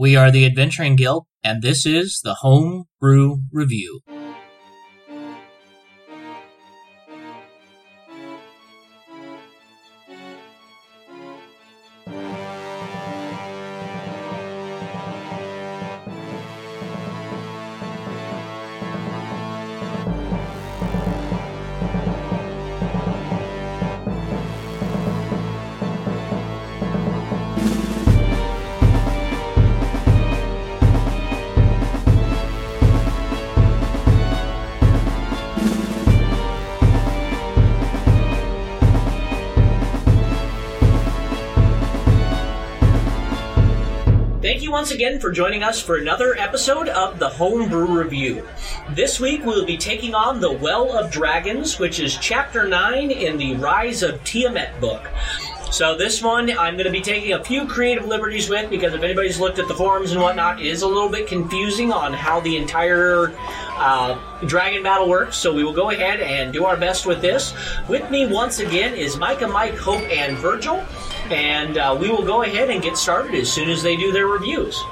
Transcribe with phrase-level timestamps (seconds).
[0.00, 4.02] We are the Adventuring Guild, and this is the Homebrew Review.
[44.98, 48.44] Again for joining us for another episode of the Homebrew Review.
[48.96, 53.36] This week we'll be taking on The Well of Dragons, which is chapter 9 in
[53.36, 55.06] the Rise of Tiamat book.
[55.70, 59.04] So this one I'm going to be taking a few creative liberties with because if
[59.04, 62.40] anybody's looked at the forums and whatnot, it is a little bit confusing on how
[62.40, 63.32] the entire
[63.76, 65.36] uh, dragon battle works.
[65.36, 67.54] So we will go ahead and do our best with this.
[67.88, 70.84] With me once again is Micah, Mike, Hope, and Virgil,
[71.30, 74.26] and uh, we will go ahead and get started as soon as they do their
[74.26, 74.82] reviews.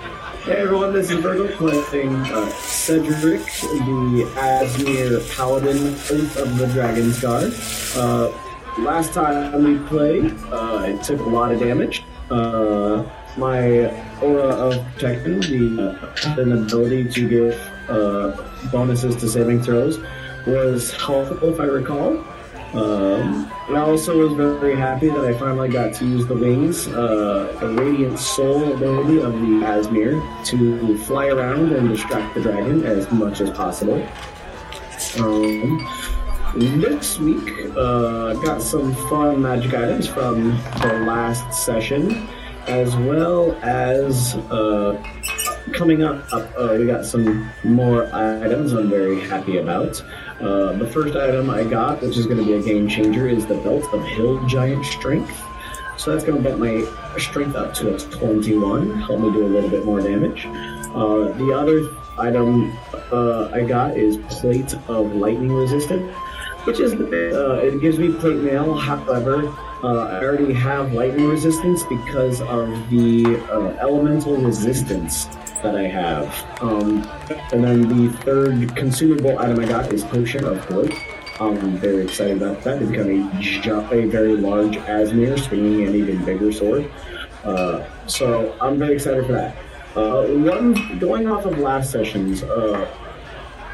[0.44, 7.52] Hey everyone, this is Virgil playing uh, Cedric, the Aasimar Paladin of the Dragon's Guard.
[7.96, 8.30] Uh,
[8.78, 12.04] last time we played, uh, it took a lot of damage.
[12.30, 13.04] Uh,
[13.36, 13.90] my
[14.20, 17.54] aura of protection, the uh, an ability to give
[17.88, 18.36] uh,
[18.70, 19.98] bonuses to saving throws,
[20.46, 22.24] was helpful if I recall.
[22.72, 26.86] Um, and I also was very happy that I finally got to use the wings,
[26.88, 32.84] uh, the Radiant Soul ability of the Aasimar, to fly around and distract the dragon
[32.84, 34.06] as much as possible.
[35.18, 35.78] Um,
[37.20, 40.50] week, uh, got some fun magic items from
[40.80, 42.28] the last session,
[42.66, 45.02] as well as uh,
[45.72, 50.02] coming up, uh, we got some more items I'm very happy about.
[50.40, 53.46] Uh, the first item I got, which is going to be a game changer, is
[53.46, 55.34] the Belt of Hill Giant Strength.
[55.96, 56.84] So that's going to bump my
[57.18, 60.44] strength up to a 21, help me do a little bit more damage.
[60.94, 61.88] Uh, the other
[62.18, 62.76] item
[63.10, 66.10] uh, I got is Plate of Lightning Resistant,
[66.64, 68.74] which is uh, it gives me plate mail.
[68.74, 69.48] However,
[69.82, 73.36] uh, I already have lightning resistance because of the
[73.80, 75.28] elemental resistance
[75.66, 76.62] that I have.
[76.62, 77.02] Um,
[77.52, 80.94] and then the third consumable item I got is Potion of Growth.
[81.40, 82.78] I'm very excited about that.
[82.78, 86.90] To become a, a very large Aasimar, swinging an even bigger sword.
[87.44, 89.56] Uh, so I'm very excited for that.
[89.94, 92.90] Uh, one going off of last session's uh,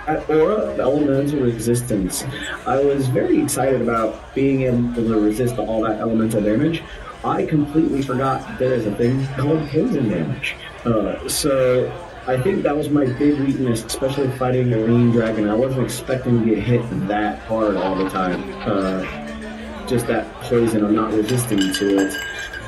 [0.07, 2.25] at Aura of Elemental Resistance,
[2.67, 6.83] I was very excited about being able to resist all that elemental damage.
[7.25, 10.57] I completely forgot there's a thing called poison damage.
[10.85, 11.91] Uh, so
[12.27, 15.49] I think that was my big weakness, especially fighting a green dragon.
[15.49, 18.43] I wasn't expecting to get hit that hard all the time.
[18.63, 22.15] Uh, just that poison, I'm not resisting to it.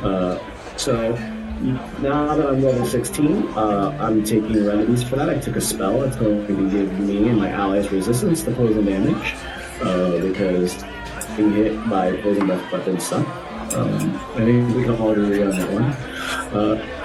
[0.02, 0.38] Uh,
[0.76, 1.12] so
[2.00, 5.31] now that I'm level 16, uh, I'm taking remedies for that.
[5.31, 8.84] I took a spell that's going to give me and my allies resistance to poison
[8.84, 9.34] damage
[9.82, 10.84] uh, because
[11.36, 13.26] being hit by poison breath weapons suck.
[13.75, 15.84] Um, I think we can all agree on that one.
[16.52, 17.03] Uh,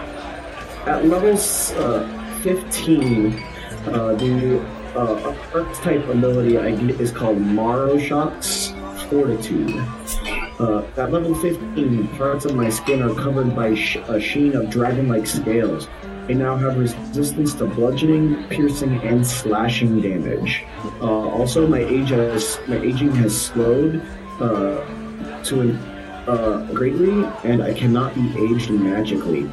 [0.85, 4.59] at level uh, 15, uh, the
[4.95, 8.73] uh, archetype ability I get is called Morrow Shots
[9.09, 9.75] Fortitude.
[10.59, 14.69] Uh, at level 15, parts of my skin are covered by sh- a sheen of
[14.69, 15.88] dragon-like scales.
[16.28, 20.63] I now have resistance to bludgeoning, piercing, and slashing damage.
[21.01, 24.01] Uh, also, my age has, my aging has slowed
[24.40, 25.78] uh, to
[26.28, 29.50] uh, greatly, and I cannot be aged magically.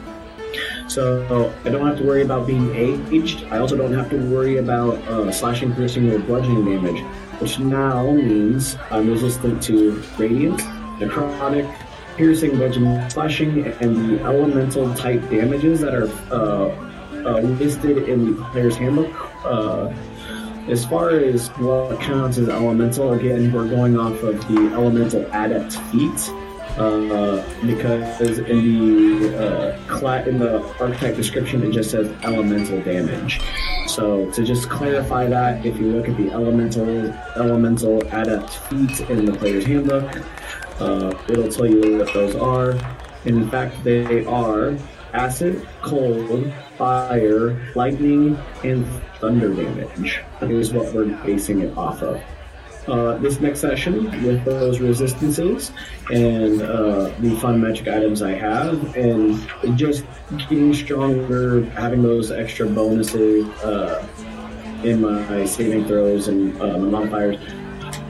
[0.88, 3.44] So I don't have to worry about being aged.
[3.50, 7.00] I also don't have to worry about uh, slashing, piercing, or bludgeoning damage,
[7.40, 10.60] which now means I'm resistant to radiant,
[11.00, 11.66] necrotic,
[12.16, 16.68] piercing, bludgeoning, slashing, and the elemental type damages that are uh,
[17.26, 19.12] uh, listed in the player's handbook.
[19.44, 19.92] Uh,
[20.68, 25.74] as far as what counts as elemental, again, we're going off of the elemental adept
[25.90, 26.30] feat.
[26.76, 33.40] Uh, because in the uh, cla- in the archetype description it just says elemental damage.
[33.86, 39.24] So to just clarify that, if you look at the elemental elemental adept feat in
[39.24, 40.16] the player's handbook,
[40.78, 42.74] uh, it'll tell you what those are.
[43.24, 44.76] In fact, they are
[45.14, 48.86] acid, cold, fire, lightning, and
[49.18, 50.20] thunder damage.
[50.42, 52.20] Is what we're basing it off of.
[52.88, 55.72] Uh, this next session with those resistances
[56.12, 59.38] and uh, the fun magic items I have, and
[59.76, 60.04] just
[60.48, 64.06] getting stronger, having those extra bonuses uh,
[64.84, 67.36] in my saving throws and uh, my modifiers.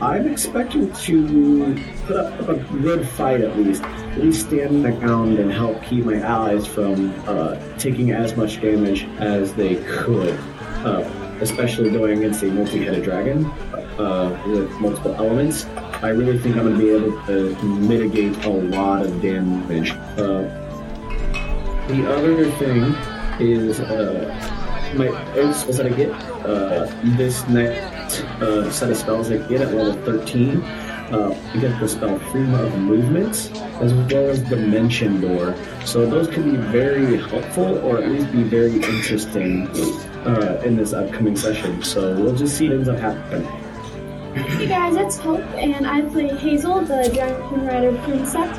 [0.01, 3.83] I'm expecting to put up a good fight at least.
[3.83, 8.61] At least stand my ground and help keep my allies from uh, taking as much
[8.61, 10.39] damage as they could.
[11.41, 13.45] Especially going against a multi-headed dragon
[13.99, 15.67] uh, with multiple elements.
[16.03, 19.91] I really think I'm going to be able to mitigate a lot of damage.
[19.91, 20.43] Uh,
[21.89, 22.95] the other thing
[23.41, 24.57] is uh,
[24.95, 25.09] my
[25.53, 26.11] spells that I get.
[26.45, 30.63] Uh, this next uh, set of spells I get at level 13.
[30.63, 35.55] Uh, I get the spell Freedom of Movement as well as Dimension Door.
[35.85, 39.69] So those can be very helpful or at least be very interesting
[40.27, 41.83] uh, in this upcoming session.
[41.83, 43.66] So we'll just see what ends up happening.
[44.37, 48.59] Hey guys, it's Hope, and I play Hazel, the Dragon Rider Princess.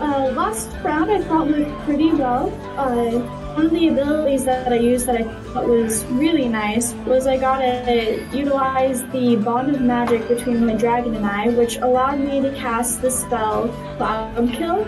[0.00, 2.52] Uh, last round I thought went pretty well.
[2.78, 3.18] Uh,
[3.56, 7.36] one of the abilities that I used that I thought was really nice was I
[7.36, 12.40] got to utilize the bond of magic between my dragon and I, which allowed me
[12.40, 14.84] to cast the spell Cloud Kill.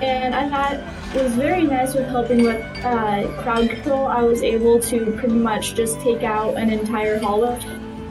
[0.00, 4.06] And I thought it was very nice with helping with uh, crowd control.
[4.06, 7.60] I was able to pretty much just take out an entire hallway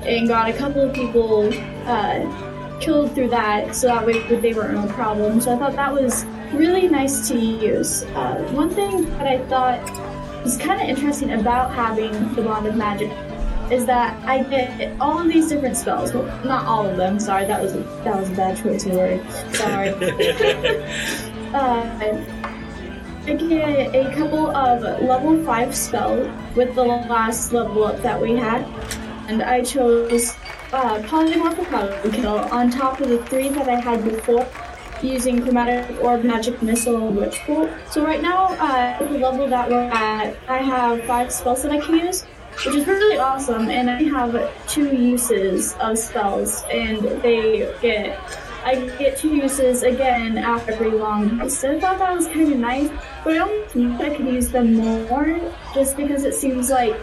[0.08, 1.52] and got a couple of people
[1.86, 5.42] uh, killed through that, so that way they weren't a problem.
[5.42, 8.04] So I thought that was really nice to use.
[8.04, 9.84] Uh, one thing that I thought
[10.44, 13.12] was kind of interesting about having the Bond of Magic
[13.70, 16.14] is that I get all of these different spells.
[16.14, 17.20] Well, not all of them.
[17.20, 19.30] Sorry, that was a, that was a bad choice of word.
[19.54, 19.90] Sorry.
[21.54, 22.24] uh,
[23.28, 28.38] I get a couple of level five spells with the last level up that we
[28.38, 28.66] had
[29.28, 30.36] and I chose
[30.72, 34.48] uh, Polymorphic Cloud Kill on top of the three that I had before
[35.02, 37.70] using Chromatic Orb, Magic Missile, and Witch Bolt.
[37.90, 41.80] So right now, uh, the level that we're at, I have five spells that I
[41.80, 42.24] can use,
[42.66, 48.20] which is really awesome, and I have two uses of spells, and they get
[48.66, 52.60] I get two uses again after every long So I thought that was kind of
[52.60, 52.90] nice,
[53.24, 55.40] but I don't think I could use them more
[55.74, 57.00] just because it seems like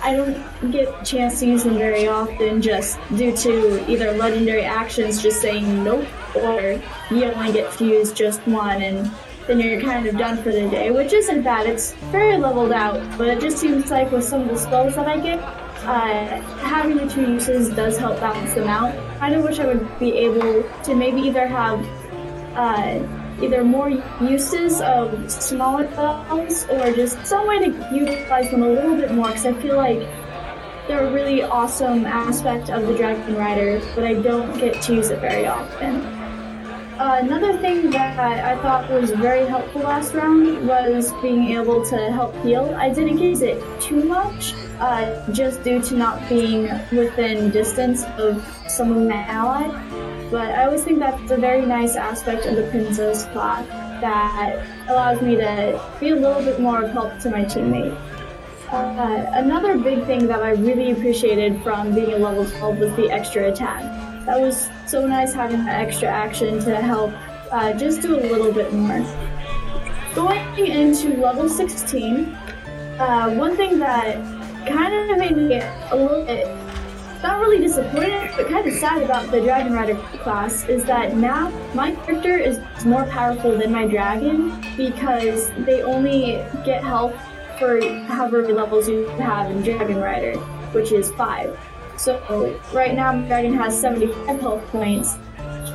[0.00, 4.62] I don't get a chance to use them very often just due to either legendary
[4.62, 6.06] actions just saying nope
[6.36, 6.80] or
[7.10, 9.10] you only get to use just one and
[9.48, 11.66] then you're kind of done for the day, which isn't bad.
[11.66, 15.08] It's very leveled out, but it just seems like with some of the spells that
[15.08, 15.38] I get,
[15.84, 18.94] uh, having the two uses does help balance them out.
[19.16, 21.80] I kind of wish I would be able to maybe either have
[22.54, 22.98] uh,
[23.40, 23.90] either more
[24.20, 29.28] uses of smaller spells or just some way to utilize them a little bit more
[29.28, 30.06] because I feel like
[30.88, 35.10] they're a really awesome aspect of the Dragon Rider, but I don't get to use
[35.10, 36.18] it very often.
[36.98, 42.10] Uh, another thing that I thought was very helpful last round was being able to
[42.10, 42.74] help heal.
[42.76, 48.44] I didn't use it too much, uh, just due to not being within distance of
[48.66, 49.87] some of my allies.
[50.30, 53.66] But I always think that's a very nice aspect of the Princess class
[54.00, 57.96] that allows me to be a little bit more of help to my teammate.
[58.70, 63.10] Uh, another big thing that I really appreciated from being a level 12 was the
[63.10, 63.82] extra attack.
[64.26, 67.12] That was so nice having that extra action to help
[67.50, 69.00] uh, just do a little bit more.
[70.14, 72.24] Going into level 16,
[72.98, 74.16] uh, one thing that
[74.66, 76.46] kind of made me get a little bit
[77.22, 81.50] not really disappointed, but kind of sad about the Dragon Rider class is that now
[81.74, 87.14] my character is more powerful than my dragon because they only get health
[87.58, 90.38] for however many levels you have in Dragon Rider,
[90.72, 91.58] which is five.
[91.96, 95.18] So right now my dragon has 75 health points,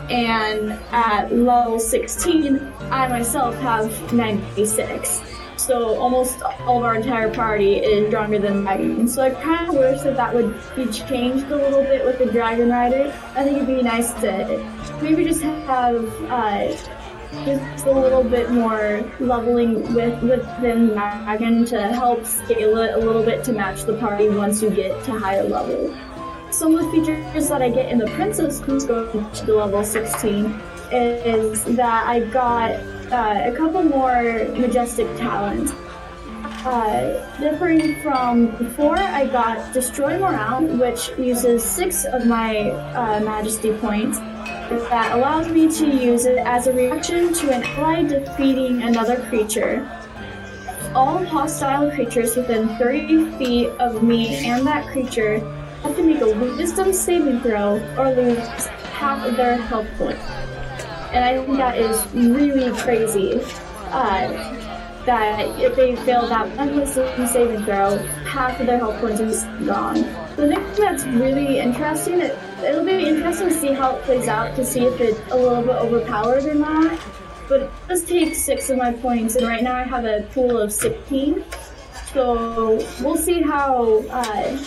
[0.10, 2.60] and at level 16,
[2.92, 5.33] I myself have 96.
[5.64, 9.08] So almost all of our entire party is stronger than Dragon.
[9.08, 12.26] So I kind of wish that that would be changed a little bit with the
[12.26, 13.14] Dragon Rider.
[13.34, 14.62] I think it'd be nice to
[15.02, 16.68] maybe just have uh,
[17.46, 23.24] just a little bit more leveling with within Dragon to help scale it a little
[23.24, 25.96] bit to match the party once you get to higher level.
[26.52, 30.62] Some of the features that I get in the Princess who's going to level 16
[30.92, 32.72] is that I got
[33.12, 35.74] uh, a couple more majestic talents.
[36.66, 43.74] Uh, differing from before, I got Destroy Morale, which uses six of my uh, Majesty
[43.74, 44.20] points.
[44.20, 49.90] That allows me to use it as a reaction to an ally defeating another creature.
[50.96, 55.40] All hostile creatures within 30 feet of me and that creature
[55.82, 60.43] have to make a wisdom saving throw or lose half of their health points.
[61.14, 63.42] And I think that is really crazy.
[63.92, 64.60] Uh,
[65.06, 69.44] that if they fail that one wisdom saving throw, half of their health points is
[69.66, 69.98] gone.
[70.36, 72.22] So I think that's really interesting.
[72.22, 75.36] It, it'll be interesting to see how it plays out to see if it's a
[75.36, 77.00] little bit overpowered or not.
[77.50, 80.58] But it does take six of my points, and right now I have a pool
[80.58, 81.44] of 16.
[82.14, 84.58] So we'll see how uh,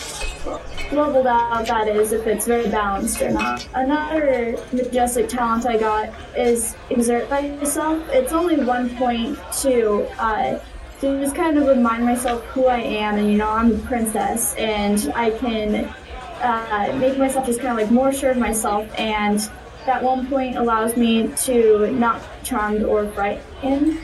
[0.92, 3.68] leveled out that is, if it's very balanced or not.
[3.74, 8.02] Another majestic talent I got is exert by yourself.
[8.10, 10.58] It's only one point to uh,
[11.00, 14.54] to just kind of remind myself who I am, and you know I'm a princess,
[14.56, 15.94] and I can
[16.40, 19.40] uh, make myself just kind of like more sure of myself and
[19.86, 23.98] that one point allows me to not charmed or frightened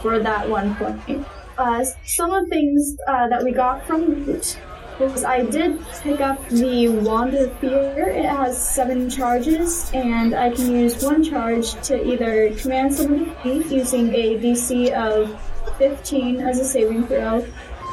[0.00, 1.26] for that one point.
[1.56, 4.58] Uh, some of the things uh, that we got from Loot
[4.98, 8.08] was I did pick up the Wand of Fear.
[8.08, 13.34] It has seven charges, and I can use one charge to either command someone to
[13.42, 15.40] flee using a DC of
[15.78, 17.46] 15 as a saving throw,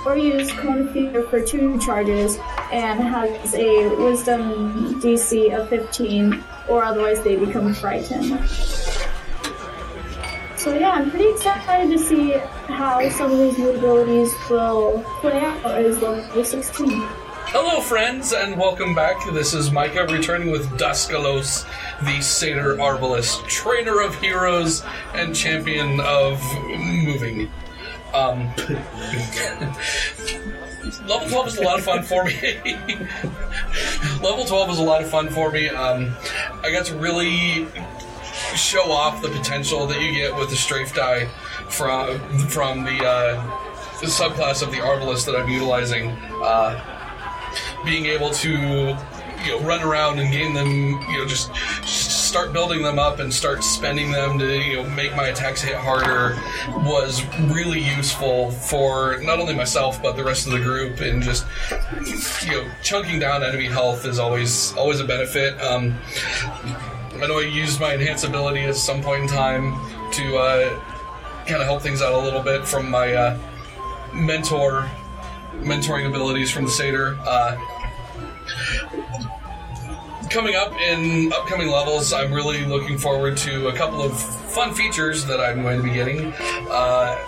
[0.06, 2.38] or use Cone of Fear for two charges
[2.72, 8.40] and has a Wisdom DC of 15, or otherwise they become frightened.
[10.62, 12.34] So yeah, I'm pretty excited to see
[12.68, 16.88] how some of these new abilities will play out as level 16.
[17.48, 19.28] Hello, friends, and welcome back.
[19.34, 21.66] This is Micah returning with Duskalos,
[22.06, 24.84] the Satyr Arbalist, trainer of heroes
[25.16, 27.50] and champion of moving.
[28.14, 28.54] Um,
[31.08, 32.60] level 12 is a lot of fun for me.
[34.22, 35.70] level 12 was a lot of fun for me.
[35.70, 36.16] Um,
[36.62, 37.68] I got to really
[38.56, 41.26] show off the potential that you get with the strafe die
[41.70, 46.10] from from the, uh, the subclass of the Arbalist that I'm utilizing.
[46.42, 46.80] Uh,
[47.84, 48.96] being able to
[49.44, 50.70] you know run around and gain them
[51.10, 54.90] you know just, just start building them up and start spending them to you know
[54.90, 56.40] make my attacks hit harder
[56.88, 61.46] was really useful for not only myself but the rest of the group and just
[62.46, 65.98] you know chunking down enemy health is always always a benefit um,
[67.22, 69.74] I know I used my enhance ability at some point in time
[70.14, 70.80] to uh,
[71.46, 73.38] kind of help things out a little bit from my uh,
[74.14, 74.90] mentor
[75.60, 77.18] mentoring abilities from the satyr.
[77.24, 77.56] Uh,
[80.30, 85.26] coming up in upcoming levels, I'm really looking forward to a couple of fun features
[85.28, 86.34] that I'm going to be getting.
[86.70, 87.24] Uh,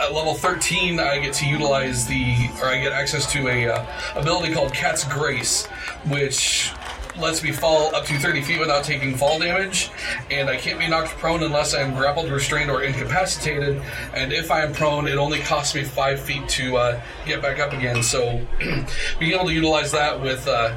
[0.00, 3.86] at level 13, I get to utilize the, or I get access to a uh,
[4.14, 5.66] ability called Cat's Grace,
[6.06, 6.72] which
[7.20, 9.90] lets me fall up to 30 feet without taking fall damage,
[10.30, 13.82] and I can't be knocked prone unless I am grappled, restrained, or incapacitated.
[14.14, 17.58] And if I am prone, it only costs me 5 feet to uh, get back
[17.58, 18.02] up again.
[18.02, 18.46] So
[19.18, 20.46] being able to utilize that with.
[20.46, 20.76] Uh,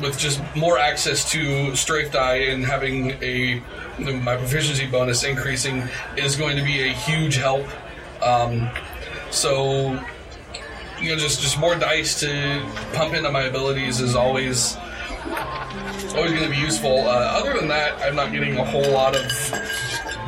[0.00, 3.62] with just more access to strafe die and having a
[3.98, 5.82] my proficiency bonus increasing
[6.16, 7.66] is going to be a huge help.
[8.22, 8.70] Um,
[9.30, 10.02] so
[11.00, 14.76] you know, just just more dice to pump into my abilities is always
[16.14, 17.08] always going to be useful.
[17.08, 19.30] Uh, other than that, I'm not getting a whole lot of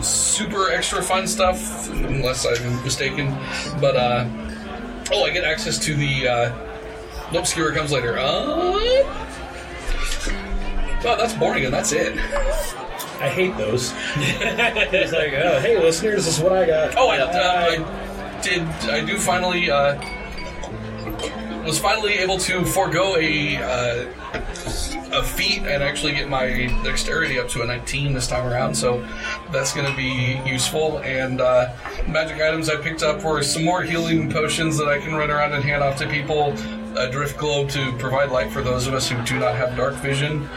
[0.05, 3.31] super extra fun stuff, unless I'm mistaken.
[3.81, 4.26] But uh,
[5.12, 6.29] oh, I get access to the.
[6.29, 6.69] Uh,
[7.33, 8.19] Nope, skewer comes later.
[8.19, 8.83] Uh,
[11.02, 12.14] well, that's boring, and that's it.
[13.21, 13.95] I hate those.
[14.17, 16.95] it's like, oh, hey, listeners, this is what I got.
[16.99, 18.62] Oh, I, uh, I did.
[18.91, 19.71] I do finally.
[19.71, 19.95] Uh,
[21.64, 24.42] was finally able to forego a uh,
[25.12, 26.47] a feat and actually get my
[26.83, 28.75] dexterity up to a 19 this time around.
[28.75, 29.07] So
[29.50, 30.99] that's going to be useful.
[31.00, 31.73] And uh,
[32.09, 35.52] magic items I picked up were some more healing potions that I can run around
[35.52, 36.54] and hand off to people.
[36.97, 39.95] A drift globe to provide light for those of us who do not have dark
[39.95, 40.49] vision.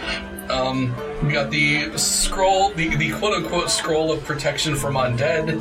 [0.49, 5.59] Um, we got the scroll, the, the quote unquote scroll of protection from undead,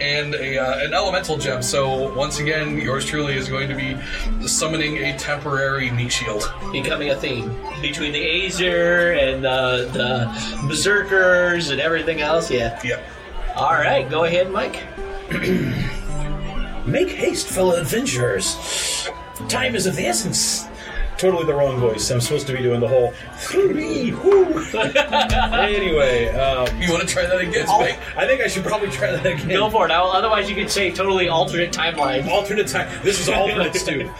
[0.00, 1.62] and a, uh, an elemental gem.
[1.62, 3.98] So, once again, yours truly is going to be
[4.46, 6.52] summoning a temporary meat shield.
[6.72, 12.50] Becoming a theme between the Azer and uh, the Berserkers and everything else.
[12.50, 12.80] Yeah.
[12.82, 13.04] Yep.
[13.56, 14.82] All right, go ahead, Mike.
[16.86, 19.08] Make haste, fellow adventurers.
[19.48, 20.66] Time is of the essence.
[21.18, 22.10] Totally the wrong voice.
[22.10, 24.10] I'm supposed to be doing the whole three.
[24.74, 27.98] anyway, um, You want to try that again, I'll- Spike?
[28.16, 29.48] I think I should probably try that again.
[29.48, 29.92] Go for it.
[29.92, 32.26] I'll- Otherwise, you could say totally alternate timeline.
[32.28, 32.88] alternate time.
[33.02, 34.10] This is alternate Stu.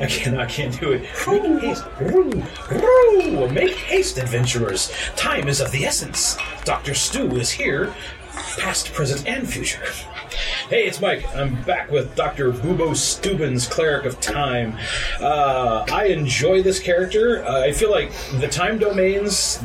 [0.00, 0.38] I can't.
[0.38, 1.02] I can't do it.
[1.26, 1.84] Make haste.
[2.00, 2.30] Roo,
[2.70, 3.48] roo.
[3.50, 4.90] Make haste, adventurers.
[5.14, 6.36] Time is of the essence.
[6.64, 7.92] Doctor Stu is here,
[8.58, 9.82] past, present, and future.
[10.30, 11.26] Hey, it's Mike.
[11.34, 12.52] I'm back with Dr.
[12.52, 14.78] Bubo Stubbins, Cleric of Time.
[15.20, 17.44] Uh, I enjoy this character.
[17.44, 19.60] Uh, I feel like the time domains,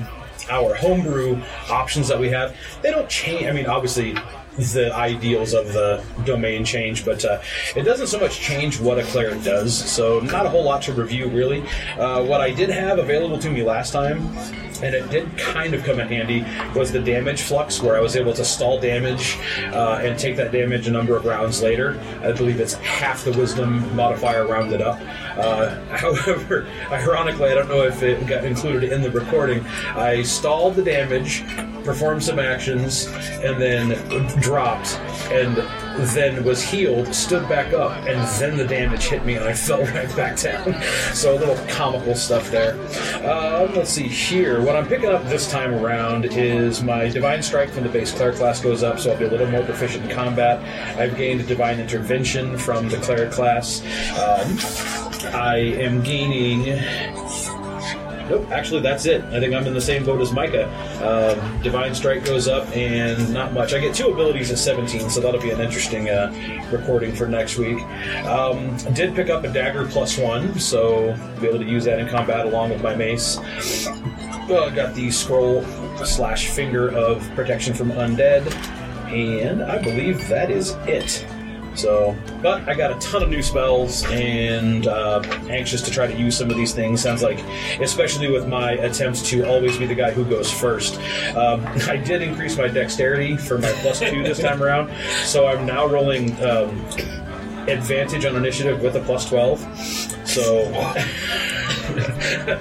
[0.49, 3.45] our homebrew options that we have, they don't change.
[3.45, 4.15] I mean, obviously,
[4.57, 7.41] the ideals of the domain change, but uh,
[7.75, 9.77] it doesn't so much change what a cleric does.
[9.77, 11.61] So, not a whole lot to review, really.
[11.99, 14.35] Uh, what I did have available to me last time
[14.81, 16.45] and it did kind of come in handy
[16.77, 19.37] was the damage flux where I was able to stall damage
[19.73, 21.99] uh, and take that damage a number of rounds later.
[22.21, 24.99] I believe it's half the wisdom modifier rounded up.
[25.37, 29.65] Uh, however, ironically, I don't know if it got included in the recording.
[29.95, 31.43] I stalled the damage,
[31.83, 33.89] performed some actions, and then
[34.41, 34.95] dropped,
[35.31, 35.57] and
[36.13, 39.83] then was healed, stood back up, and then the damage hit me, and I fell
[39.85, 40.81] right back down.
[41.13, 42.73] So a little comical stuff there.
[43.29, 44.61] Um, let's see here.
[44.61, 48.35] What I'm picking up this time around is my Divine Strike from the base Cleric
[48.35, 50.59] class goes up, so I'll be a little more proficient in combat.
[50.97, 53.81] I've gained Divine Intervention from the Cleric class.
[54.11, 57.64] Um, I am gaining.
[58.29, 59.23] Nope, actually, that's it.
[59.25, 60.67] I think I'm in the same boat as Micah.
[61.03, 63.73] Um, Divine Strike goes up, and not much.
[63.73, 66.33] I get two abilities at 17, so that'll be an interesting uh,
[66.71, 67.81] recording for next week.
[68.25, 72.07] Um, did pick up a dagger plus one, so be able to use that in
[72.07, 73.37] combat along with my mace.
[74.49, 75.63] Well, got the scroll
[76.03, 78.51] slash finger of protection from undead,
[79.11, 81.25] and I believe that is it.
[81.75, 86.17] So, but I got a ton of new spells and uh, anxious to try to
[86.17, 87.01] use some of these things.
[87.01, 87.39] Sounds like,
[87.79, 90.95] especially with my attempts to always be the guy who goes first.
[91.35, 94.91] Um, I did increase my dexterity for my plus two this time around,
[95.23, 96.85] so I'm now rolling um,
[97.67, 100.14] advantage on initiative with a plus 12.
[100.35, 100.69] So,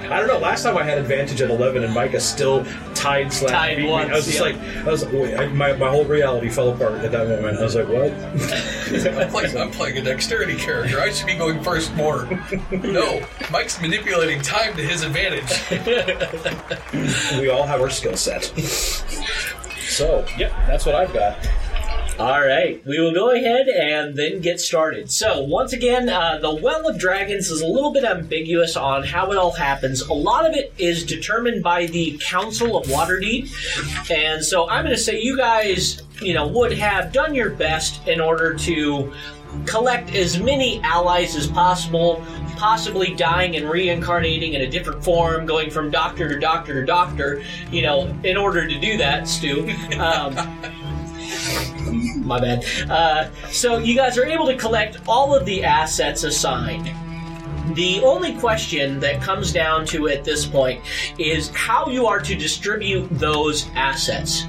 [0.07, 0.39] I don't know.
[0.39, 2.65] Last time I had advantage at 11, and Micah still
[2.95, 3.93] tied slash Tied beat me.
[3.93, 4.45] I was just yeah.
[4.45, 7.59] like, I was like, wait, I, my, my whole reality fell apart at that moment.
[7.59, 8.13] I was like, what?
[9.19, 11.01] I'm playing, I'm playing a dexterity character.
[11.01, 12.29] I should be going first more.
[12.71, 15.51] No, Mike's manipulating time to his advantage.
[17.41, 18.45] we all have our skill set.
[19.89, 21.39] So, yep, that's what I've got.
[22.17, 25.11] All right, we will go ahead and then get started.
[25.11, 29.33] So, once again, uh, the Well of Dragons is a little bit ambiguous on how
[29.33, 30.01] it all happens.
[30.03, 33.51] A lot of it is determined by the Council of Waterdeep,
[34.13, 38.07] and so I'm going to say you guys, you know, would have done your best
[38.07, 39.13] in order to
[39.67, 42.25] collect as many allies as possible,
[42.57, 47.43] possibly dying and reincarnating in a different form, going from doctor to doctor to doctor,
[47.73, 49.69] you know, in order to do that, Stu.
[49.99, 50.37] Um,
[52.25, 52.65] my bad.
[52.91, 56.91] Uh, so you guys are able to collect all of the assets assigned.
[57.75, 60.83] The only question that comes down to at this point
[61.19, 64.45] is how you are to distribute those assets.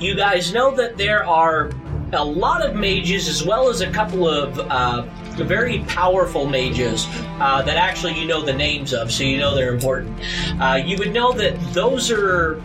[0.00, 1.70] You guys know that there are
[2.12, 5.02] a lot of mages as well as a couple of uh,
[5.44, 7.06] very powerful mages
[7.38, 10.18] uh, that actually you know the names of, so you know they're important.
[10.60, 12.60] Uh, you would know that those are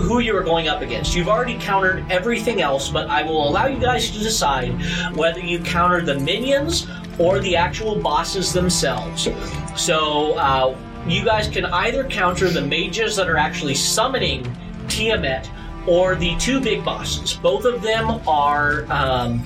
[0.00, 1.14] who you are going up against.
[1.14, 4.70] You've already countered everything else, but I will allow you guys to decide
[5.14, 6.86] whether you counter the minions
[7.18, 9.28] or the actual bosses themselves.
[9.76, 14.50] So uh, you guys can either counter the mages that are actually summoning
[14.88, 15.50] Tiamat
[15.86, 17.34] or the two big bosses.
[17.34, 18.84] Both of them are.
[18.90, 19.44] Um,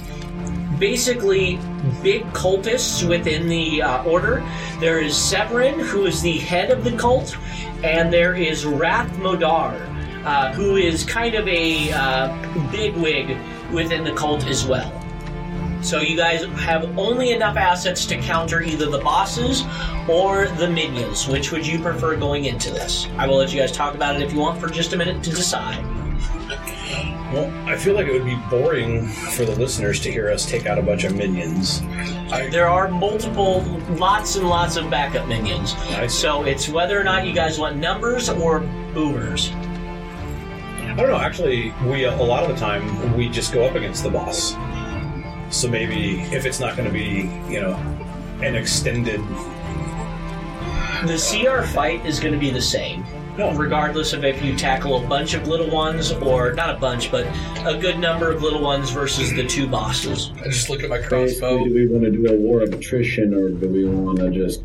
[0.79, 1.57] basically
[2.03, 4.45] big cultists within the uh, order.
[4.81, 7.37] There is Severin, who is the head of the cult,
[7.83, 9.79] and there is Rath Modar,
[10.25, 13.37] uh, who is kind of a uh, bigwig
[13.73, 14.93] within the cult as well.
[15.83, 19.65] So you guys have only enough assets to counter either the bosses
[20.09, 21.29] or the minions.
[21.29, 23.07] Which would you prefer going into this?
[23.19, 25.23] I will let you guys talk about it if you want for just a minute
[25.25, 25.85] to decide.
[27.35, 30.65] Well, I feel like it would be boring for the listeners to hear us take
[30.67, 31.81] out a bunch of minions.
[32.31, 33.61] There are multiple,
[33.91, 35.75] lots and lots of backup minions.
[36.09, 38.61] So it's whether or not you guys want numbers or
[38.95, 39.51] boomers.
[40.95, 41.19] I don't know.
[41.19, 44.53] Actually, we a lot of the time we just go up against the boss.
[45.51, 47.75] So maybe if it's not going to be, you know,
[48.41, 49.21] an extended.
[51.05, 53.05] The CR fight is going to be the same.
[53.37, 53.53] No.
[53.55, 57.27] Regardless of if you tackle a bunch of little ones or not a bunch, but
[57.67, 60.31] a good number of little ones versus the two bosses.
[60.41, 61.65] I just look at my Basically, crossbow.
[61.65, 64.63] do we want to do a war of attrition or do we want to just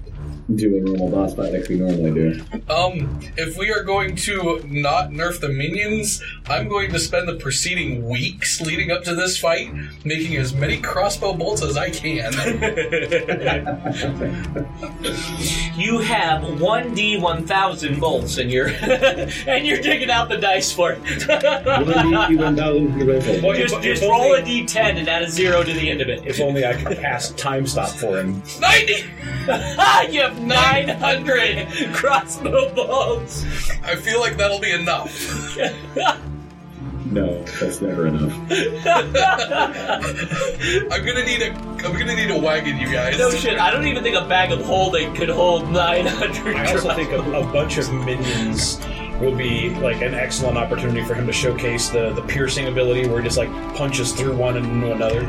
[0.55, 2.41] do a normal boss fight like we normally do.
[2.69, 7.35] Um, if we are going to not nerf the minions, I'm going to spend the
[7.35, 12.33] preceding weeks leading up to this fight making as many crossbow bolts as I can.
[15.75, 18.67] You have one D one thousand bolts, and you're
[19.47, 20.99] and you're digging out the dice for it.
[20.99, 23.05] One D, one thousand, you
[23.41, 26.25] roll just just roll a d10 and add a zero to the end of it.
[26.25, 28.41] If only I could cast time stop for him.
[28.59, 28.93] 90!
[30.11, 33.45] you have nine hundred crossbow bolts.
[33.83, 35.57] I feel like that'll be enough.
[37.11, 38.31] No, that's never enough.
[40.91, 43.17] I'm gonna need a I'm gonna need a wagon, you guys.
[43.17, 46.55] No shit, I don't even think a bag of holding could hold nine hundred.
[46.55, 48.79] I also think a, a bunch of minions
[49.19, 53.19] will be like an excellent opportunity for him to showcase the, the piercing ability where
[53.21, 55.21] he just like punches through one and into another.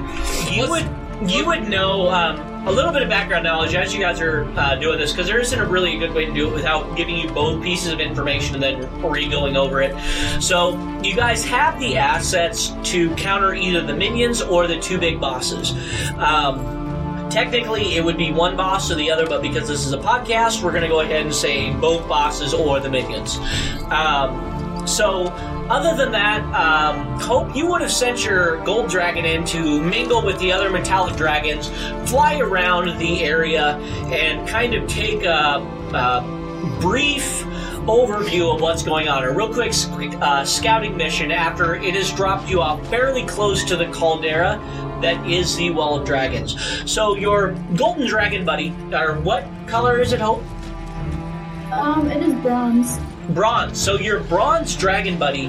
[0.50, 0.86] you would
[1.26, 4.76] you would know um, a little bit of background knowledge as you guys are uh,
[4.76, 7.28] doing this because there isn't a really good way to do it without giving you
[7.30, 9.96] both pieces of information and then re-going over it.
[10.42, 15.18] So you guys have the assets to counter either the minions or the two big
[15.18, 15.72] bosses.
[16.18, 19.98] Um, technically, it would be one boss or the other, but because this is a
[19.98, 23.38] podcast, we're going to go ahead and say both bosses or the minions.
[23.90, 25.26] Um, so,
[25.68, 30.24] other than that, um, Hope, you would have sent your gold dragon in to mingle
[30.24, 31.68] with the other metallic dragons,
[32.08, 33.76] fly around the area,
[34.12, 35.60] and kind of take a,
[35.94, 37.44] a brief
[37.86, 39.24] overview of what's going on.
[39.24, 39.72] A real quick
[40.20, 44.58] uh, scouting mission after it has dropped you off fairly close to the caldera
[45.02, 46.56] that is the Well of Dragons.
[46.90, 50.42] So, your golden dragon buddy, or what color is it, Hope?
[51.72, 52.98] Um, it is bronze.
[53.34, 53.80] Bronze.
[53.80, 55.48] So your bronze dragon buddy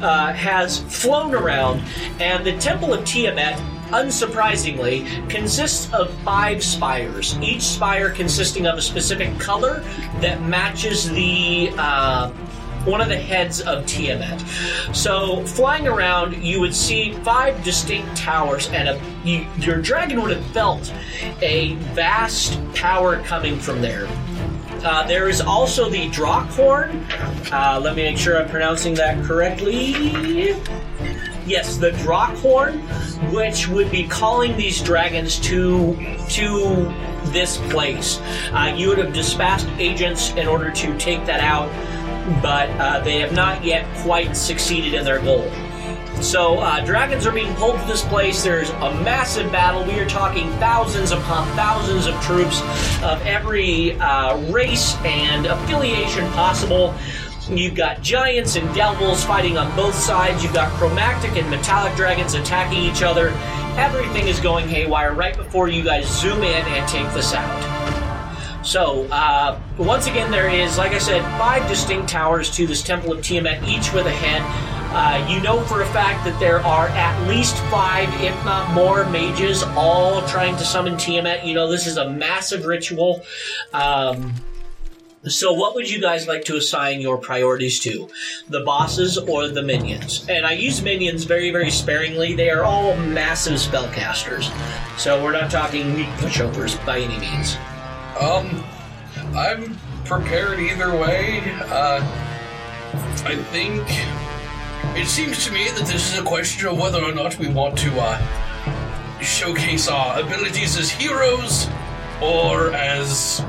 [0.00, 1.82] uh, has flown around,
[2.20, 3.58] and the Temple of Tiamat,
[3.90, 7.38] unsurprisingly, consists of five spires.
[7.40, 9.80] Each spire consisting of a specific color
[10.20, 11.70] that matches the.
[11.76, 12.32] Uh,
[12.84, 14.40] one of the heads of Tiamat.
[14.92, 20.32] So, flying around, you would see five distinct towers, and a, you, your dragon would
[20.32, 20.92] have felt
[21.40, 24.08] a vast power coming from there.
[24.84, 27.06] Uh, there is also the Drakthorn.
[27.52, 30.56] Uh, let me make sure I'm pronouncing that correctly.
[31.46, 32.80] Yes, the Drakthorn,
[33.32, 35.94] which would be calling these dragons to
[36.30, 36.92] to
[37.26, 38.20] this place.
[38.52, 41.70] Uh, you would have dispatched agents in order to take that out,
[42.42, 45.48] but uh, they have not yet quite succeeded in their goal.
[46.22, 48.44] So, uh, dragons are being pulled to this place.
[48.44, 49.84] There's a massive battle.
[49.84, 52.62] We are talking thousands upon thousands of troops
[53.02, 56.94] of every uh, race and affiliation possible.
[57.50, 60.44] You've got giants and devils fighting on both sides.
[60.44, 63.30] You've got chromatic and metallic dragons attacking each other.
[63.76, 68.64] Everything is going haywire right before you guys zoom in and take this out.
[68.64, 73.12] So, uh, once again, there is, like I said, five distinct towers to this Temple
[73.12, 74.40] of Tiamat, each with a head.
[74.94, 79.08] Uh, you know for a fact that there are at least five, if not more,
[79.08, 81.46] mages all trying to summon Tiamat.
[81.46, 83.22] You know, this is a massive ritual.
[83.72, 84.34] Um,
[85.24, 88.10] so, what would you guys like to assign your priorities to?
[88.48, 90.26] The bosses or the minions?
[90.28, 92.34] And I use minions very, very sparingly.
[92.34, 94.50] They are all massive spellcasters.
[94.98, 97.56] So, we're not talking weak pushovers by any means.
[98.20, 98.64] Um,
[99.34, 101.40] I'm prepared either way.
[101.62, 102.02] Uh,
[103.24, 103.86] I think
[104.94, 107.78] it seems to me that this is a question of whether or not we want
[107.78, 111.66] to uh, showcase our abilities as heroes
[112.20, 113.40] or as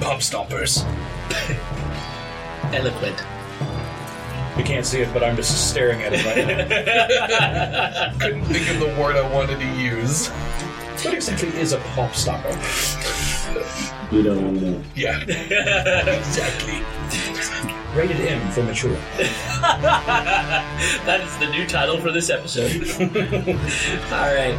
[0.00, 0.84] pub stompers.
[2.74, 3.22] Eloquent.
[4.56, 8.12] You can't see it, but I'm just staring at it right now.
[8.20, 10.28] Couldn't think of the word I wanted to use.
[10.28, 12.50] what exactly is a pop stopper?
[14.14, 14.82] You don't want to know.
[14.96, 16.82] Yeah, exactly.
[17.94, 18.92] Rated M for mature.
[19.60, 22.70] that is the new title for this episode.
[24.12, 24.54] All right.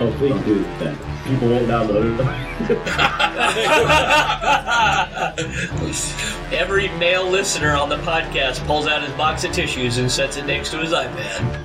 [0.00, 0.96] Oh, please do that.
[1.26, 2.26] People won't download it.
[6.52, 10.46] Every male listener on the podcast pulls out his box of tissues and sets it
[10.46, 11.60] next to his iPad.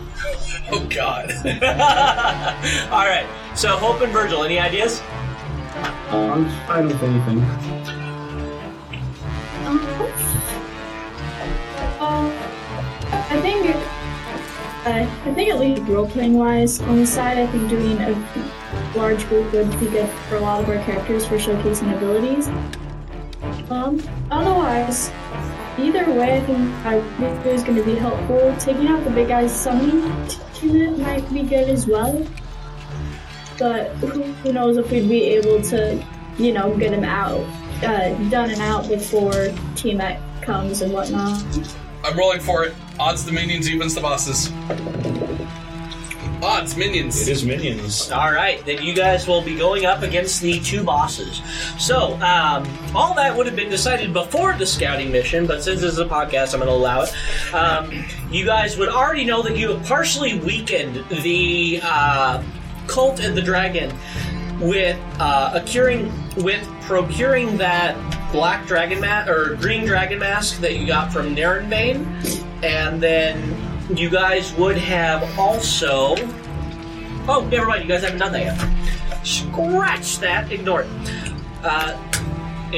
[0.71, 1.31] Oh God.
[2.91, 3.25] All right.
[3.55, 5.01] So, Hope and Virgil, any ideas?
[6.11, 7.41] Uh, I'm fine with anything.
[13.45, 13.75] Think,
[14.85, 18.11] uh, I think at least role playing wise, on the side, I think doing a
[18.95, 22.47] large group would be good for a lot of our characters for showcasing abilities.
[23.69, 25.11] Um, otherwise,
[25.77, 28.55] either way, I think I think is going to be helpful.
[28.59, 30.11] Taking out the big guys summoning
[30.61, 32.25] unit might be good as well.
[33.59, 36.03] But who knows if we'd be able to
[36.37, 37.41] you know, get him out,
[37.83, 41.43] uh, done and out before Tiamat comes and whatnot.
[42.03, 42.73] I'm rolling for it.
[42.99, 44.51] Odds the minions, evens the bosses.
[46.41, 47.21] Odds minions.
[47.21, 48.09] It is minions.
[48.11, 51.41] All right, then you guys will be going up against the two bosses.
[51.77, 55.93] So, um, all that would have been decided before the scouting mission, but since this
[55.93, 57.13] is a podcast, I'm going to allow it.
[57.53, 62.43] Um, you guys would already know that you have partially weakened the uh,
[62.87, 63.91] cult and the dragon
[64.59, 67.95] with uh, accuring, with procuring that
[68.31, 72.05] black dragon mask or green dragon mask that you got from Neronvain,
[72.63, 73.55] and then
[73.95, 76.15] you guys would have also.
[77.27, 77.83] Oh, never mind.
[77.83, 79.25] You guys haven't done that yet.
[79.25, 80.51] Scratch that.
[80.51, 80.89] Ignore it.
[81.63, 81.97] Uh,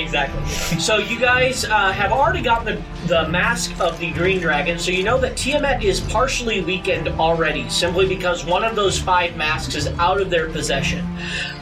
[0.02, 0.46] exactly.
[0.80, 4.92] So you guys uh, have already gotten the, the mask of the green dragon, so
[4.92, 9.76] you know that Tiamat is partially weakened already, simply because one of those five masks
[9.76, 11.06] is out of their possession.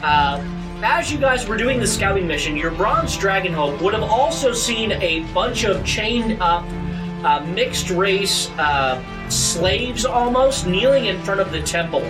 [0.02, 0.42] Uh,
[0.82, 4.52] as you guys were doing the scouting mission, your bronze dragon hope would have also
[4.52, 6.64] seen a bunch of chained up
[7.24, 12.02] uh, mixed race uh, slaves almost kneeling in front of the temple.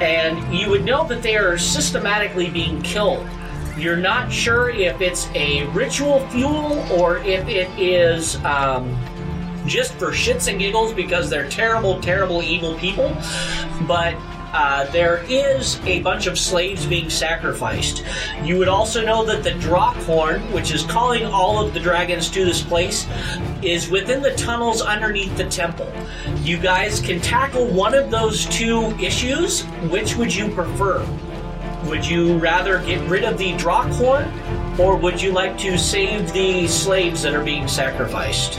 [0.00, 3.26] And you would know that they are systematically being killed.
[3.78, 8.98] You're not sure if it's a ritual fuel or if it is um,
[9.66, 13.16] just for shits and giggles because they're terrible, terrible, evil people.
[13.86, 14.16] But
[14.52, 18.02] uh, there is a bunch of slaves being sacrificed.
[18.42, 22.44] You would also know that the Drakthorn, which is calling all of the dragons to
[22.44, 23.06] this place,
[23.62, 25.92] is within the tunnels underneath the temple.
[26.38, 29.62] You guys can tackle one of those two issues.
[29.90, 31.06] Which would you prefer?
[31.84, 36.66] Would you rather get rid of the Drakthorn, or would you like to save the
[36.66, 38.58] slaves that are being sacrificed?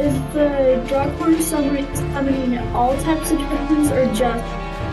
[0.00, 4.44] Is the summoning, summoning all types of dragons or just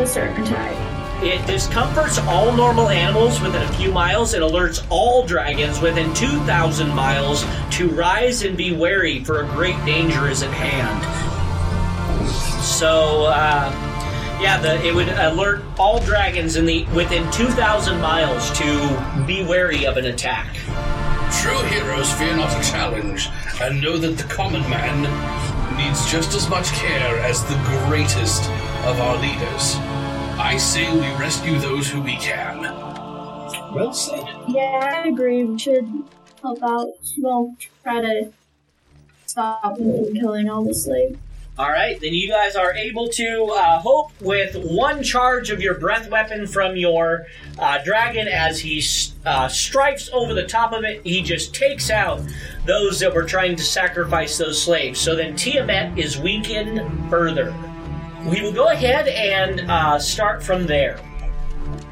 [0.01, 1.23] a certain type?
[1.23, 6.89] It discomforts all normal animals within a few miles and alerts all dragons within 2,000
[6.93, 11.03] miles to rise and be wary, for a great danger is at hand.
[12.63, 13.88] So, uh,
[14.39, 19.85] yeah, the, it would alert all dragons in the within 2,000 miles to be wary
[19.85, 20.55] of an attack.
[21.41, 23.29] True heroes fear not a challenge,
[23.61, 25.03] and know that the common man
[25.77, 27.55] needs just as much care as the
[27.87, 28.49] greatest
[28.85, 29.75] of our leaders.
[30.39, 32.61] I say we rescue those who we can.
[33.73, 34.23] Well said.
[34.47, 35.43] Yeah, I agree.
[35.43, 35.87] We should
[36.41, 36.87] help out.
[37.19, 38.31] Well, try to
[39.25, 41.17] stop them from killing all the slaves.
[41.59, 45.73] All right, then you guys are able to uh, hope with one charge of your
[45.73, 47.25] breath weapon from your
[47.57, 48.81] uh, dragon as he
[49.25, 51.01] uh, strikes over the top of it.
[51.03, 52.21] He just takes out
[52.65, 55.01] those that were trying to sacrifice those slaves.
[55.01, 57.53] So then Tiamat is weakened further.
[58.25, 60.97] We will go ahead and uh, start from there.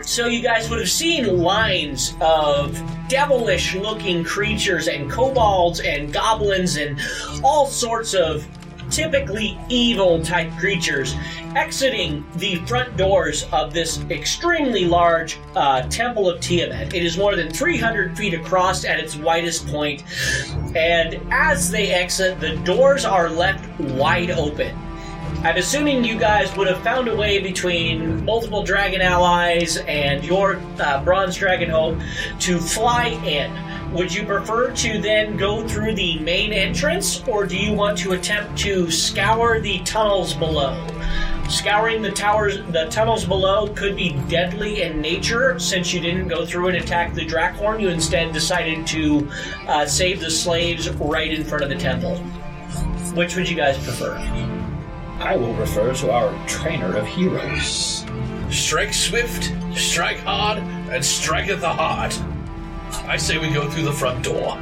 [0.02, 6.78] So you guys would have seen lines of devilish looking creatures and kobolds and goblins
[6.78, 6.98] and
[7.44, 8.48] all sorts of
[8.90, 11.16] typically evil type creatures
[11.56, 16.94] exiting the front doors of this extremely large uh, temple of Tiamat.
[16.94, 20.04] It is more than 300 feet across at its widest point,
[20.76, 24.78] and as they exit, the doors are left wide open.
[25.44, 30.60] I'm assuming you guys would have found a way between multiple dragon allies and your
[30.80, 32.00] uh, bronze dragon hope
[32.40, 33.52] to fly in.
[33.98, 38.12] Would you prefer to then go through the main entrance, or do you want to
[38.12, 40.88] attempt to scour the tunnels below?
[41.50, 45.58] Scouring the towers, the tunnels below could be deadly in nature.
[45.58, 49.28] Since you didn't go through and attack the Draakhorn, you instead decided to
[49.68, 52.18] uh, save the slaves right in front of the temple.
[53.16, 54.16] Which would you guys prefer?
[55.22, 58.06] I will refer to our trainer of heroes.
[58.52, 62.16] Strike swift, strike hard, and strike at the heart.
[63.08, 64.58] I say we go through the front door.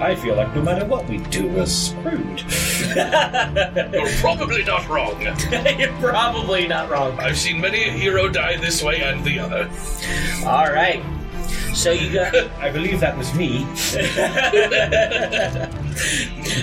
[0.00, 2.40] I feel like no matter what we do, we're screwed.
[2.96, 5.20] You're probably not wrong.
[5.78, 7.18] You're probably not wrong.
[7.20, 9.70] I've seen many a hero die this way and the other.
[10.44, 11.02] All right.
[11.74, 12.34] So you got.
[12.60, 13.64] I believe that was me.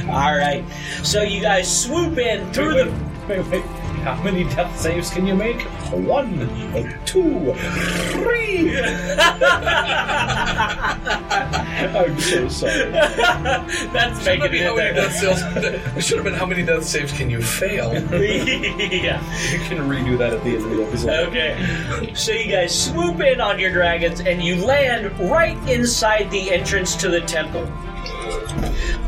[0.10, 0.63] All right.
[1.04, 2.91] So you guys swoop in through Wait, the.
[3.28, 3.65] wait, wait, wait.
[4.04, 5.65] How many death saves can you make?
[5.91, 6.50] One,
[7.06, 7.54] two,
[8.12, 8.78] three.
[11.95, 12.89] I'm so sorry.
[12.91, 14.93] That's Should making be it how many there.
[14.93, 15.41] death saves.
[15.98, 17.93] It should have been how many death saves can you fail?
[17.93, 19.21] yeah.
[19.52, 21.28] You can redo that at the end of the episode.
[21.30, 22.12] Okay.
[22.13, 26.95] So you guys swoop in on your dragons and you land right inside the entrance
[26.98, 27.65] to the temple.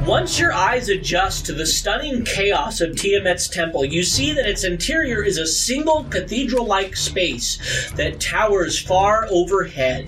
[0.06, 4.64] Once your eyes adjust to the stunning chaos of Tiamat's temple, you see that its
[4.64, 10.08] interior is a single cathedral like space that towers far overhead.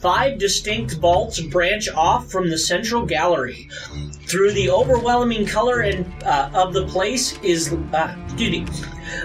[0.00, 3.70] Five distinct vaults branch off from the central gallery.
[4.26, 8.66] Through the overwhelming color and uh, of the place is uh, excuse me.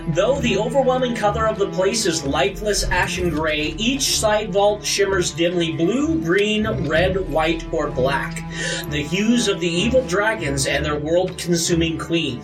[0.09, 5.31] Though the overwhelming color of the place is lifeless ashen gray, each side vault shimmers
[5.31, 8.43] dimly blue, green, red, white, or black,
[8.89, 12.41] the hues of the evil dragons and their world consuming queen.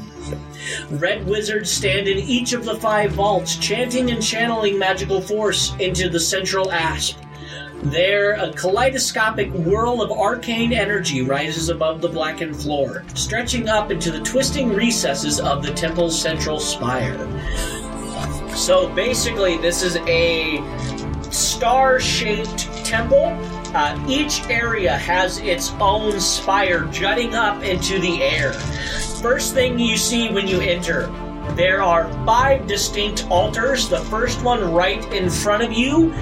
[0.92, 6.10] Red wizards stand in each of the five vaults, chanting and channeling magical force into
[6.10, 7.18] the central asp.
[7.82, 14.12] There, a kaleidoscopic whirl of arcane energy rises above the blackened floor, stretching up into
[14.12, 17.18] the twisting recesses of the temple's central spire.
[18.54, 20.62] So basically, this is a
[21.32, 23.28] star shaped temple.
[23.74, 28.52] Uh, each area has its own spire jutting up into the air.
[29.22, 31.08] First thing you see when you enter,
[31.56, 33.88] there are five distinct altars.
[33.88, 36.14] The first one right in front of you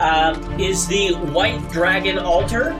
[0.00, 2.70] um, is the White Dragon altar,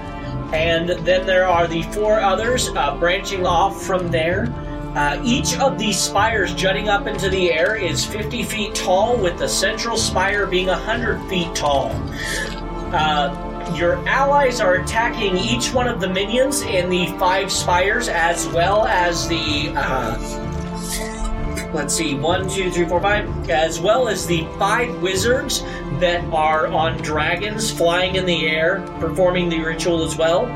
[0.52, 4.52] and then there are the four others uh, branching off from there.
[4.94, 9.38] Uh, each of these spires jutting up into the air is 50 feet tall, with
[9.38, 11.90] the central spire being 100 feet tall.
[12.94, 18.48] Uh, your allies are attacking each one of the minions in the five spires, as
[18.48, 19.72] well as the.
[19.76, 20.16] Uh,
[21.74, 25.62] let's see, one, two, three, four, five, as well as the five wizards
[26.00, 30.46] that are on dragons flying in the air, performing the ritual as well.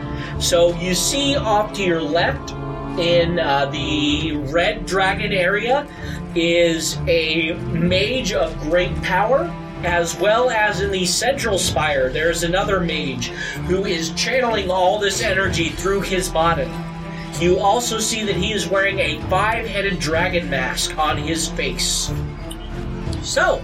[0.40, 2.52] So you see off to your left
[2.98, 5.86] in uh, the red dragon area
[6.34, 9.54] is a mage of great power.
[9.82, 13.28] As well as in the central spire, there's another mage
[13.66, 16.70] who is channeling all this energy through his body.
[17.38, 22.12] You also see that he is wearing a five headed dragon mask on his face.
[23.22, 23.62] So,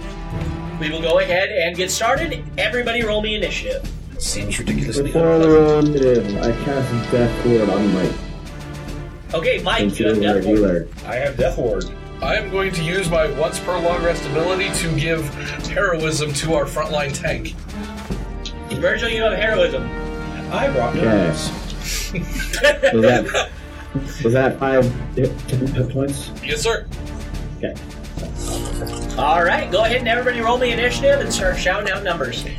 [0.79, 2.43] we will go ahead and get started.
[2.57, 3.89] Everybody roll me initiative.
[4.19, 8.11] Seems ridiculously Before the round in, uh, I cast Death Ward on Mike.
[9.33, 10.57] Okay, Mike, you you're have our Death Ward.
[10.57, 10.87] healer.
[11.05, 11.85] I have Death Ward.
[12.21, 15.27] I am going to use my once per long rest ability to give
[15.67, 17.53] heroism to our frontline tank.
[18.79, 19.83] Virgil, you have heroism.
[20.51, 21.05] I brought Okay.
[21.05, 21.51] knives.
[22.11, 23.49] Was that,
[24.23, 26.31] was that five hit, hit points?
[26.43, 26.87] Yes, sir.
[27.57, 27.75] Okay.
[29.17, 32.45] All right, go ahead and everybody roll me initiative and start shouting out numbers.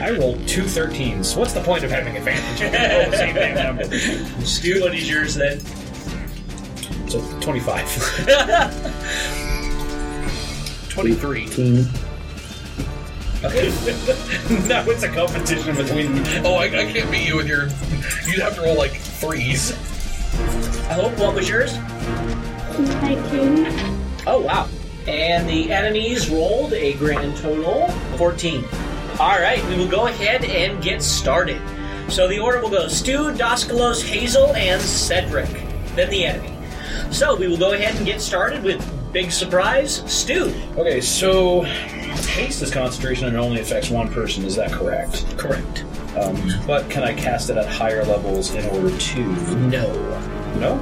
[0.00, 1.36] I rolled two 13s.
[1.36, 2.62] What's the point of having advantage?
[2.62, 3.84] if you roll the same damn number.
[4.46, 5.60] Stu, what is yours then?
[7.08, 7.84] So 25.
[10.88, 11.42] 23.
[11.44, 11.86] 18.
[13.44, 13.68] Okay.
[14.66, 16.26] now it's a competition between.
[16.44, 17.68] Oh, I, I can't beat you with your.
[18.26, 19.70] You'd have to roll like threes.
[20.88, 21.78] I hope what was yours?
[22.78, 23.97] 19.
[24.30, 24.68] Oh wow.
[25.06, 28.62] And the enemies rolled a grand total of 14.
[29.18, 31.62] All right, we will go ahead and get started.
[32.10, 35.48] So the order will go Stu, Doskalos, Hazel, and Cedric.
[35.96, 36.52] Then the enemy.
[37.10, 40.52] So we will go ahead and get started with big surprise, Stu.
[40.76, 44.44] Okay, so haste is concentration and it only affects one person.
[44.44, 45.24] Is that correct?
[45.38, 45.84] Correct.
[46.18, 46.36] Um,
[46.66, 49.20] but can I cast it at higher levels in order to?
[49.56, 49.90] No.
[50.58, 50.76] No.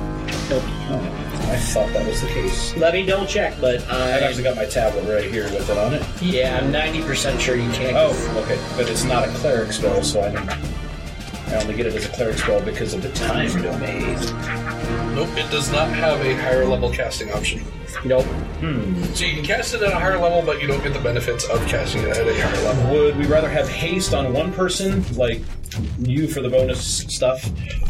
[0.50, 1.25] Nope.
[1.48, 2.76] I thought that was the case.
[2.76, 5.94] Let me double check, but I've actually got my tablet right here with it on
[5.94, 6.02] it.
[6.20, 7.96] yeah, I'm 90% sure you can't.
[7.96, 10.48] Oh, okay, but it's not a cleric spell, so I don't.
[11.48, 14.14] I only get it as a cleric spell because of the time domain.
[15.14, 17.62] Nope, it does not have a higher level casting option.
[18.04, 18.24] Nope.
[18.60, 19.02] Hmm.
[19.14, 21.48] So you can cast it at a higher level, but you don't get the benefits
[21.48, 22.92] of casting it at a higher level.
[22.92, 25.40] Would we rather have haste on one person, like
[25.98, 27.44] you for the bonus stuff,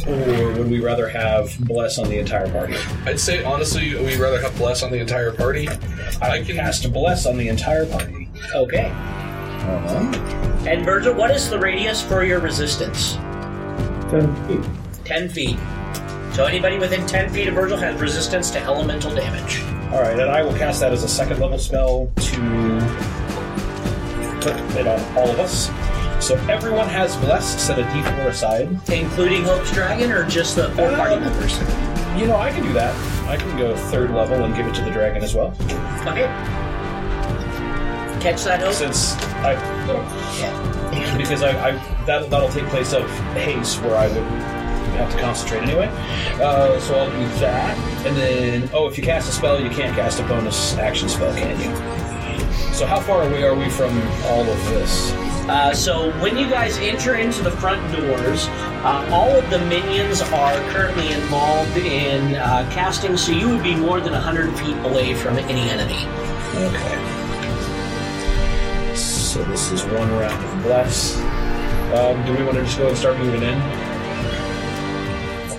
[0.06, 2.74] or would we rather have bless on the entire party?
[3.04, 5.68] I'd say honestly, we'd rather have bless on the entire party.
[6.20, 8.28] I can cast bless on the entire party.
[8.54, 8.90] Okay.
[8.90, 10.66] Uh-huh.
[10.68, 13.14] And Virgil, what is the radius for your resistance?
[14.10, 14.70] 10 feet.
[15.04, 15.58] 10 feet.
[16.32, 19.62] So anybody within 10 feet of Virgil has resistance to elemental damage.
[19.92, 22.36] All right, and I will cast that as a second level spell to
[24.40, 25.70] put it on all of us.
[26.20, 27.60] So everyone has bless.
[27.62, 28.68] Set a D4 aside.
[28.90, 31.58] Including Hope's Dragon or just the four party members?
[32.18, 32.94] You know, I can do that.
[33.28, 35.48] I can go third level and give it to the dragon as well.
[36.06, 36.26] Okay.
[38.20, 38.72] Catch that, Hope?
[38.72, 39.52] Since I
[40.40, 41.16] Yeah.
[41.18, 41.72] because I, I
[42.06, 44.16] that that'll take place of haste where I would
[44.96, 45.86] have to concentrate anyway.
[46.42, 47.76] Uh, so I'll do that,
[48.06, 51.32] and then oh, if you cast a spell, you can't cast a bonus action spell,
[51.36, 51.76] can you?
[52.72, 53.92] So how far away are we from
[54.24, 55.12] all of this?
[55.48, 58.48] Uh, so when you guys enter into the front doors,
[58.82, 63.74] uh, all of the minions are currently involved in uh, casting, so you would be
[63.74, 66.04] more than 100 feet away from any enemy.
[66.56, 66.96] Okay.
[68.96, 71.16] So this is one round of bless.
[71.94, 73.60] Um, do we want to just go and start moving in?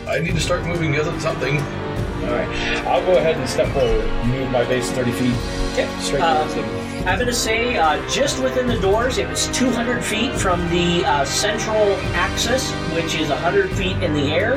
[0.08, 1.58] I need to start moving to something.
[1.60, 2.50] All right.
[2.88, 5.36] I'll go ahead and step forward, move my base 30 feet
[5.74, 5.88] Okay.
[6.02, 6.66] straight Uh, towards them.
[7.08, 11.06] I'm going to say uh, just within the doors, it was 200 feet from the
[11.06, 14.56] uh, central axis, which is 100 feet in the air.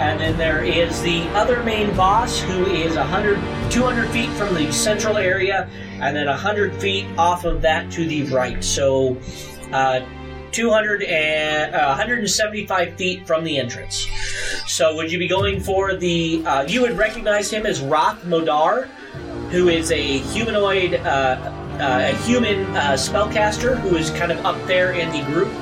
[0.00, 3.38] And then there is the other main boss, who is 100,
[3.70, 5.70] 200 feet from the central area,
[6.00, 8.62] and then 100 feet off of that to the right.
[8.64, 9.16] So,
[9.72, 10.00] uh,
[10.50, 14.08] 200 and uh, 175 feet from the entrance.
[14.66, 16.44] So, would you be going for the?
[16.44, 18.88] Uh, you would recognize him as Roth Modar,
[19.50, 24.64] who is a humanoid, uh, uh, a human uh, spellcaster who is kind of up
[24.66, 25.52] there in the group.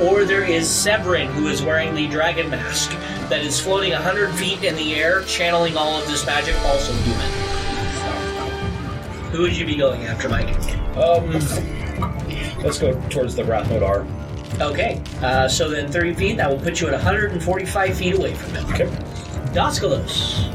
[0.00, 2.90] Or there is Severin, who is wearing the dragon mask
[3.28, 7.30] that is floating 100 feet in the air, channeling all of this magic, also human.
[9.32, 10.54] Who would you be going after, Mike?
[10.96, 11.30] Um,
[12.62, 14.06] let's go towards the Rath Modar.
[14.60, 18.54] Okay, uh, so then 30 feet, that will put you at 145 feet away from
[18.54, 18.72] him.
[18.72, 18.86] Okay.
[19.52, 20.54] Doskalos.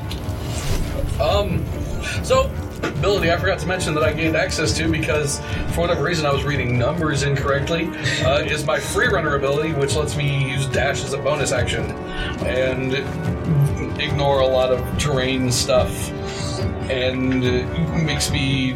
[1.20, 1.66] Um,
[2.24, 2.50] so
[2.84, 5.40] ability I forgot to mention that I gained access to because
[5.74, 7.88] for whatever reason I was reading numbers incorrectly
[8.26, 11.84] uh, is my free runner ability, which lets me use dash as a bonus action
[12.46, 12.94] and
[14.00, 16.12] ignore a lot of terrain stuff
[16.90, 17.42] and
[18.06, 18.72] makes me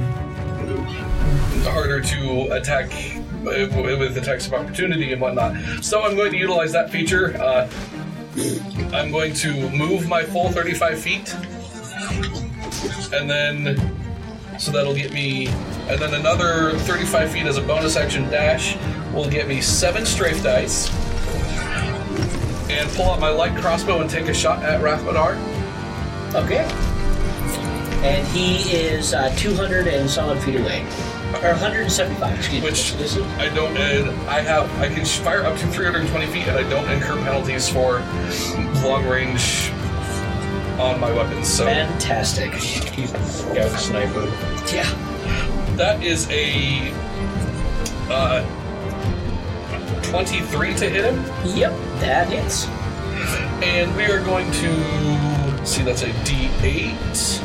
[1.63, 2.91] harder to attack
[3.45, 5.55] uh, with attacks of opportunity and whatnot.
[5.83, 7.35] So I'm going to utilize that feature.
[7.37, 7.69] Uh,
[8.93, 11.35] I'm going to move my full 35 feet
[13.13, 13.93] and then
[14.59, 15.47] so that'll get me
[15.87, 18.75] and then another 35 feet as a bonus action dash
[19.13, 20.89] will get me seven strafe dice
[22.69, 25.35] and pull out my light crossbow and take a shot at Rath Modar.
[26.35, 26.65] Okay.
[28.05, 30.81] And he is uh, 200 and solid feet away.
[31.43, 32.67] Or 175, excuse me.
[32.69, 36.47] Which This is- I don't and I have I can fire up to 320 feet
[36.47, 37.99] and I don't incur penalties for
[38.83, 39.71] long range
[40.79, 41.47] on my weapons.
[41.47, 42.53] So fantastic.
[42.53, 43.11] He's
[43.47, 44.25] yeah, with a sniper.
[44.73, 44.89] Yeah.
[45.75, 46.93] that is a
[48.09, 48.43] uh,
[50.03, 51.17] 23 to hit him.
[51.57, 52.67] Yep, that hits.
[53.63, 57.43] And we are going to see that's a D8.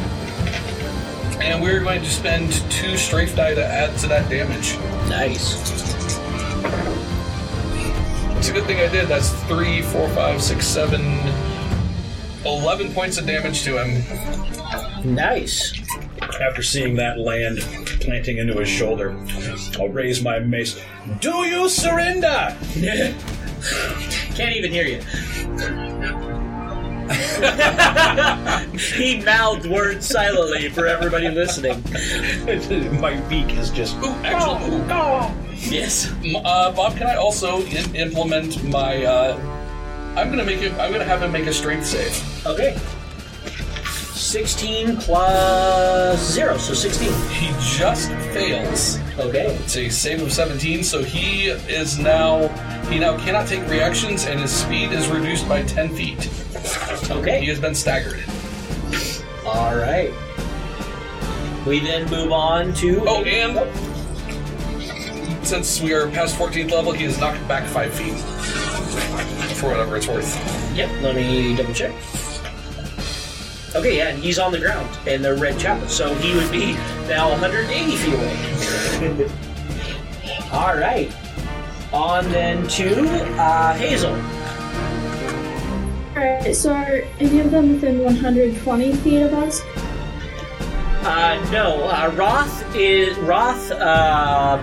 [1.43, 4.77] And we're going to spend two strafe die to add to that damage.
[5.09, 5.61] Nice.
[8.39, 9.09] It's a good thing I did.
[9.09, 11.03] That's three, four, five, six, seven,
[12.45, 15.15] eleven points of damage to him.
[15.15, 15.73] Nice.
[16.41, 17.59] After seeing that land
[18.01, 19.17] planting into his shoulder,
[19.79, 20.81] I'll raise my mace.
[21.21, 22.57] Do you surrender?
[24.35, 25.01] Can't even hear you.
[28.79, 31.83] he mouthed words silently for everybody listening.
[33.01, 33.97] my beak is just.
[33.99, 35.53] Ooh, actually, ooh.
[35.71, 36.11] Yes.
[36.25, 39.05] M- Uh, Bob, can I also in- implement my?
[39.05, 39.52] Uh,
[40.17, 40.73] I'm gonna make it.
[40.75, 42.47] I'm gonna have him make a strength save.
[42.47, 42.77] Okay.
[44.15, 47.13] 16 plus 0, so 16.
[47.31, 48.99] He just fails.
[49.19, 49.55] Okay.
[49.65, 52.49] It's a save of 17, so he is now
[52.89, 56.31] he now cannot take reactions, and his speed is reduced by 10 feet.
[57.11, 57.41] Okay.
[57.41, 58.23] He has been staggered.
[59.47, 60.13] All right.
[61.67, 63.03] We then move on to.
[63.07, 63.57] Oh, and
[65.47, 68.23] since we are past 14th level, he is knocked back five feet.
[69.57, 70.77] For whatever it's worth.
[70.77, 71.93] Yep, let me double check.
[73.75, 76.75] Okay, yeah, and he's on the ground in the red chapel, so he would be
[77.09, 79.31] now 180 feet away.
[80.53, 81.11] All right.
[81.93, 83.03] On then to
[83.41, 84.15] uh, Hazel.
[86.15, 89.63] Alright, so are any of them within 120 feet of us?
[91.05, 93.71] Uh, no, uh, Roth is Roth.
[93.71, 94.59] Uh,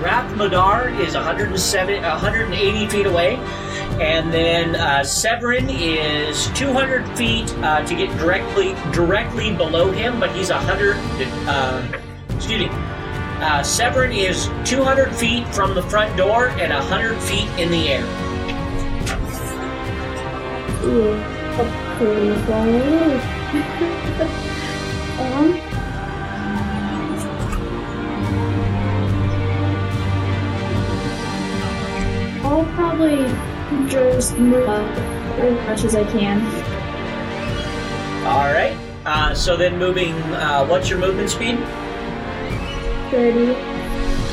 [0.00, 3.36] Rath Modar is 107, 180 feet away,
[4.00, 10.30] and then uh, Severin is 200 feet uh, to get directly directly below him, but
[10.34, 10.96] he's 100.
[11.46, 12.00] Uh,
[12.34, 12.68] excuse me.
[13.40, 18.04] Uh, Severin is 200 feet from the front door and 100 feet in the air.
[25.14, 25.63] Um,
[32.54, 33.16] I'll probably
[33.88, 34.88] just move up
[35.40, 36.40] as much as I can.
[38.24, 38.76] All right.
[39.04, 40.12] Uh, so then moving.
[40.12, 41.58] Uh, what's your movement speed?
[43.10, 43.56] 30.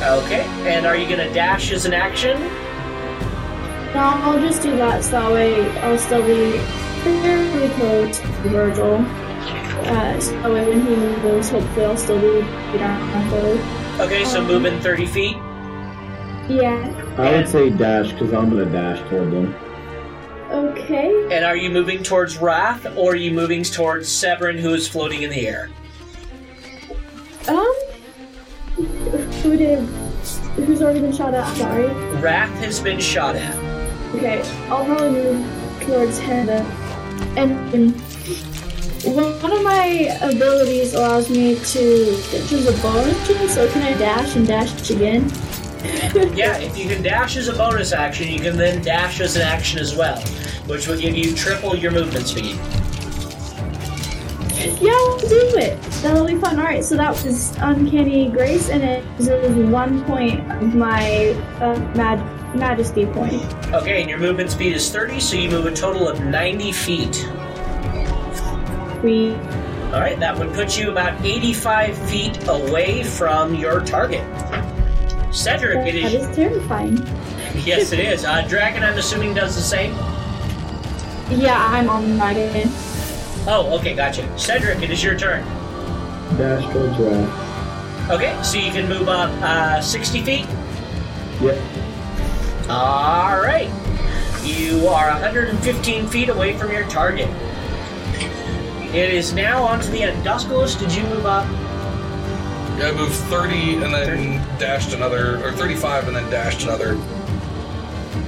[0.03, 0.45] Okay.
[0.69, 2.39] And are you going to dash as an action?
[3.95, 6.59] No, I'll just do that so that way I'll still be
[7.01, 8.97] fairly close to Virgil.
[8.97, 12.47] Uh, so that way when he moves, hopefully I'll still be
[12.77, 13.99] down.
[13.99, 15.37] Okay, so moving 30 feet.
[16.49, 17.15] Yeah.
[17.17, 19.55] I would say dash because I'm gonna dash toward them.
[20.51, 21.27] Okay.
[21.31, 25.21] And are you moving towards Rath or are you moving towards Severin who is floating
[25.23, 25.69] in the air?
[27.47, 27.73] Um.
[28.75, 29.79] Who did?
[30.55, 31.55] Who's already been shot at?
[31.55, 31.87] Sorry.
[32.21, 33.55] Rath has been shot at.
[34.15, 36.47] Okay, I'll probably move towards him.
[36.47, 36.65] then.
[37.37, 37.95] And, and
[39.15, 44.35] one of my abilities allows me to choose a bonus action, so can I dash
[44.35, 45.31] and dash again?
[46.35, 49.41] Yeah, if you can dash as a bonus action, you can then dash as an
[49.41, 50.21] action as well,
[50.67, 52.55] which will give you triple your movement speed.
[54.79, 55.81] Yeah, I'll do it.
[56.01, 56.59] That'll be fun.
[56.59, 59.29] Alright, so that was Uncanny Grace, and it was
[59.69, 61.29] one point of my
[61.59, 63.41] uh, mag- Majesty point.
[63.73, 67.27] Okay, and your movement speed is 30, so you move a total of 90 feet.
[69.01, 69.33] We
[69.91, 74.21] Alright, that would put you about 85 feet away from your target.
[75.31, 76.13] Cedric, that it is.
[76.27, 76.97] is terrifying.
[77.65, 78.23] Yes, it is.
[78.23, 79.91] Uh, Dragon, I'm assuming, does the same?
[81.29, 82.69] Yeah, I'm on my again.
[83.45, 84.25] Oh, okay, gotcha.
[84.39, 85.43] Cedric, it is your turn.
[86.37, 88.09] Dash towards Rath.
[88.09, 90.45] Okay, so you can move up uh, 60 feet.
[91.41, 91.61] Yep.
[92.69, 93.69] All right.
[94.43, 97.29] You are 115 feet away from your target.
[98.95, 100.79] It is now onto the Endosculus.
[100.79, 101.45] Did you move up?
[102.77, 106.97] Yeah, I moved 30 and then dashed another, or 35 and then dashed another.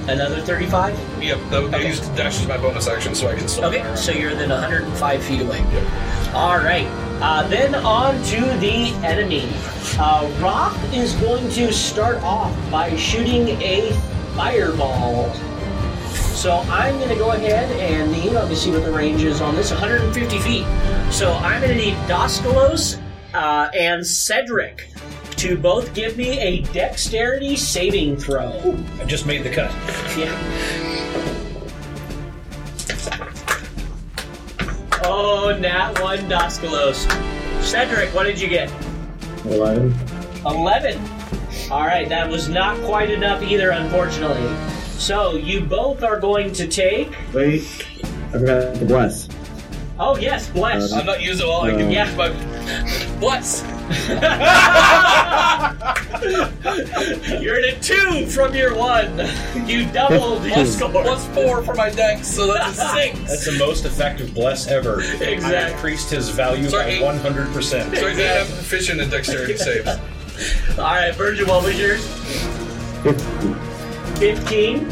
[0.06, 0.98] Another 35?
[1.22, 1.88] Yep, that, I Okay.
[1.88, 3.64] used dash as my bonus action so I can still.
[3.64, 5.64] Okay, so you're then 105 feet away.
[5.72, 6.34] Yep.
[6.34, 6.86] All right.
[7.22, 9.48] Uh, then on to the enemy.
[9.98, 13.92] Uh, Roth is going to start off by shooting a
[14.36, 15.32] fireball.
[16.12, 19.40] So I'm going to go ahead and need, let me see what the range is
[19.40, 20.66] on this, 150 feet.
[21.10, 23.00] So I'm going to need Doskalos
[23.34, 24.88] uh, and Cedric
[25.36, 28.76] to both give me a dexterity saving throw.
[29.00, 29.70] I just made the cut.
[30.16, 30.32] Yeah.
[35.04, 37.10] Oh, nat one Doskalos.
[37.62, 38.72] Cedric, what did you get?
[39.44, 39.94] Eleven.
[40.46, 40.98] 11.
[41.70, 44.54] All right, that was not quite enough either, unfortunately.
[44.98, 47.14] So you both are going to take.
[47.32, 47.86] Wait.
[48.28, 49.28] I forgot the bless.
[49.98, 50.92] Oh yes, bless.
[50.92, 52.06] I'm not using all I can Yeah.
[52.08, 52.28] use my
[53.20, 53.62] bless.
[57.40, 59.18] You're at a two from your one.
[59.66, 60.90] You doubled your score.
[60.90, 63.18] plus four for my dex, so that's a six.
[63.28, 65.00] That's the most effective bless ever.
[65.00, 65.72] I Exactly.
[65.74, 67.62] increased his value Sorry, by 100%.
[67.62, 69.86] So I did have proficient in dexterity saves.
[70.76, 72.04] All right, Virgil, what was yours?
[74.18, 74.74] Fifty.
[74.78, 74.88] 15.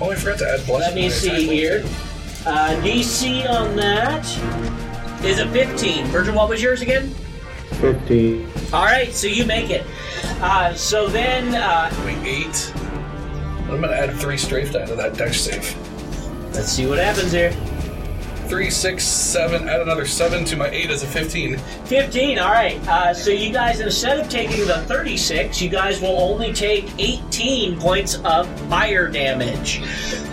[0.00, 0.86] Oh, I forgot to add bless.
[0.86, 1.82] Let me see here.
[2.48, 4.24] Uh, DC on that
[5.22, 6.06] is a 15.
[6.06, 7.10] Virgil, what was yours again?
[7.72, 8.48] Fifteen.
[8.72, 9.84] All right, so you make it.
[10.40, 12.72] Uh, so then, uh, Wait, eight.
[13.68, 15.76] I'm gonna add three strafe die to that dex save.
[16.54, 17.50] let's see what happens here.
[18.48, 19.68] Three, six, seven.
[19.68, 21.58] Add another seven to my eight as a fifteen.
[21.84, 22.76] 15, all right.
[22.88, 27.78] Uh, so you guys, instead of taking the 36, you guys will only take 18
[27.78, 29.82] points of fire damage.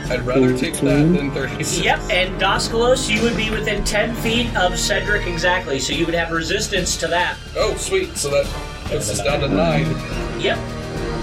[0.09, 0.81] I'd rather take that
[1.13, 1.83] than thirty-six.
[1.83, 6.15] Yep, and Doskalos, you would be within 10 feet of Cedric exactly, so you would
[6.15, 7.37] have resistance to that.
[7.57, 8.15] Oh, sweet.
[8.15, 8.45] So that
[8.85, 9.87] puts us down to nine.
[10.39, 10.57] Yep,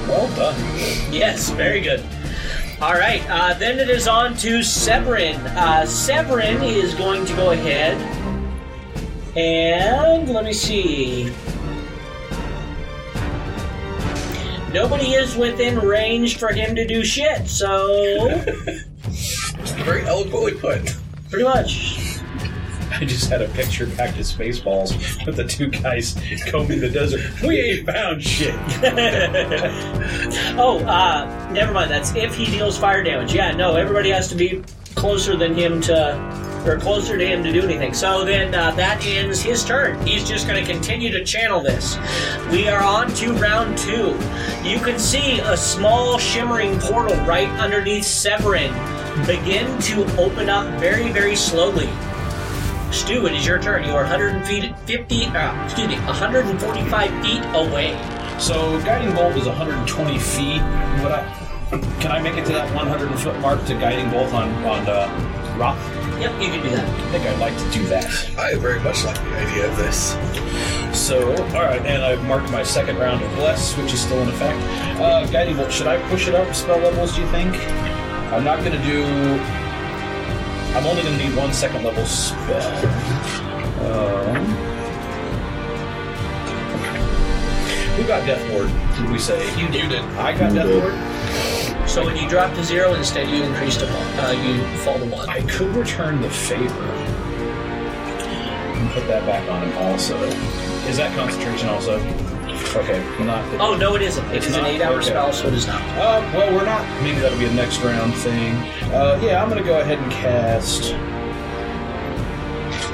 [0.09, 0.57] Well done.
[1.13, 2.03] yes, very good.
[2.83, 5.37] All right, uh, then it is on to Severin.
[5.37, 7.97] Uh, Severin is going to go ahead
[9.37, 11.33] and let me see.
[14.73, 18.41] Nobody is within range for him to do shit, so
[19.85, 20.97] Very eloquently put.
[21.31, 22.02] pretty much.
[23.01, 26.15] I just had a picture back to Spaceballs with the two guys
[26.49, 27.21] combing the desert.
[27.43, 28.55] We ain't found shit.
[30.55, 31.91] Oh, uh, never mind.
[31.91, 33.35] That's if he deals fire damage.
[33.35, 34.63] Yeah, no, everybody has to be
[34.95, 37.95] closer than him to, or closer to him to do anything.
[37.95, 40.05] So then uh, that ends his turn.
[40.07, 41.97] He's just going to continue to channel this.
[42.51, 44.11] We are on to round two.
[44.63, 48.73] You can see a small shimmering portal right underneath Severin
[49.27, 51.89] begin to open up very, very slowly.
[52.93, 53.85] Stu, it is your turn.
[53.85, 57.97] You are 100 feet, 50, uh, excuse me, 145 feet away.
[58.39, 60.61] So guiding bolt is 120 feet.
[61.03, 61.39] Would I?
[62.01, 65.57] Can I make it to that 100 foot mark to guiding bolt on on uh,
[65.59, 65.79] Roth?
[66.21, 66.87] Yep, you can do that.
[66.87, 68.05] I think I'd like to do that.
[68.39, 70.13] I very much like the idea of this.
[70.93, 74.61] So, alright, and I've marked my second round of Bless, which is still in effect.
[75.01, 77.55] Uh, Guiding Bolt, should I push it up spell levels, do you think?
[78.33, 79.03] I'm not going to do.
[80.75, 82.87] I'm only going to need one second level spell.
[83.83, 84.45] Um,
[87.97, 89.45] who got Death Ward, did we say?
[89.59, 89.89] You You did.
[89.91, 90.01] did.
[90.17, 91.89] I got Death Ward.
[91.89, 94.07] So when you drop to zero, instead you increase to one.
[94.19, 95.29] Uh, you fall to one.
[95.29, 96.73] I could return the favor.
[98.75, 100.17] And put that back on him also.
[100.89, 101.99] Is that concentration also?
[102.75, 103.45] Okay, not.
[103.61, 104.25] Oh no, it isn't.
[104.31, 105.09] It It's is an eight-hour Okay.
[105.11, 105.81] spell, so it is not.
[105.99, 106.85] Uh, well, we're not.
[107.03, 108.55] Maybe that'll be a next round thing.
[108.93, 110.95] Uh, yeah, I'm gonna go ahead and cast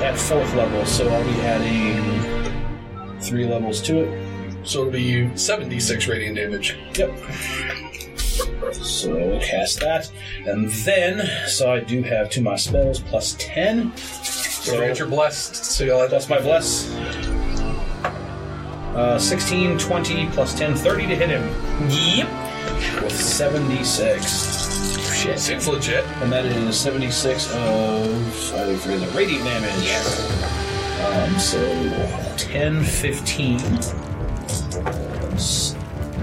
[0.03, 4.25] at fourth level, so I'll be adding three levels to it.
[4.67, 6.77] So it'll be 76 radiant damage.
[6.95, 7.17] Yep.
[8.75, 10.11] So we'll cast that,
[10.47, 13.97] and then so I do have to my spells plus ten.
[13.97, 15.55] So get your blessed.
[15.65, 16.89] So you'll have That's my bless.
[18.95, 21.43] Uh, 16, 20, plus 10, 30 to hit him
[21.89, 22.29] Yep.
[23.03, 24.57] with 76.
[25.15, 25.39] Shit.
[25.39, 26.05] Seems legit.
[26.21, 29.85] And that is 76 of, I think is a radiant damage.
[29.85, 30.21] Yes.
[31.05, 31.59] Um, so
[32.37, 33.61] 10, 15.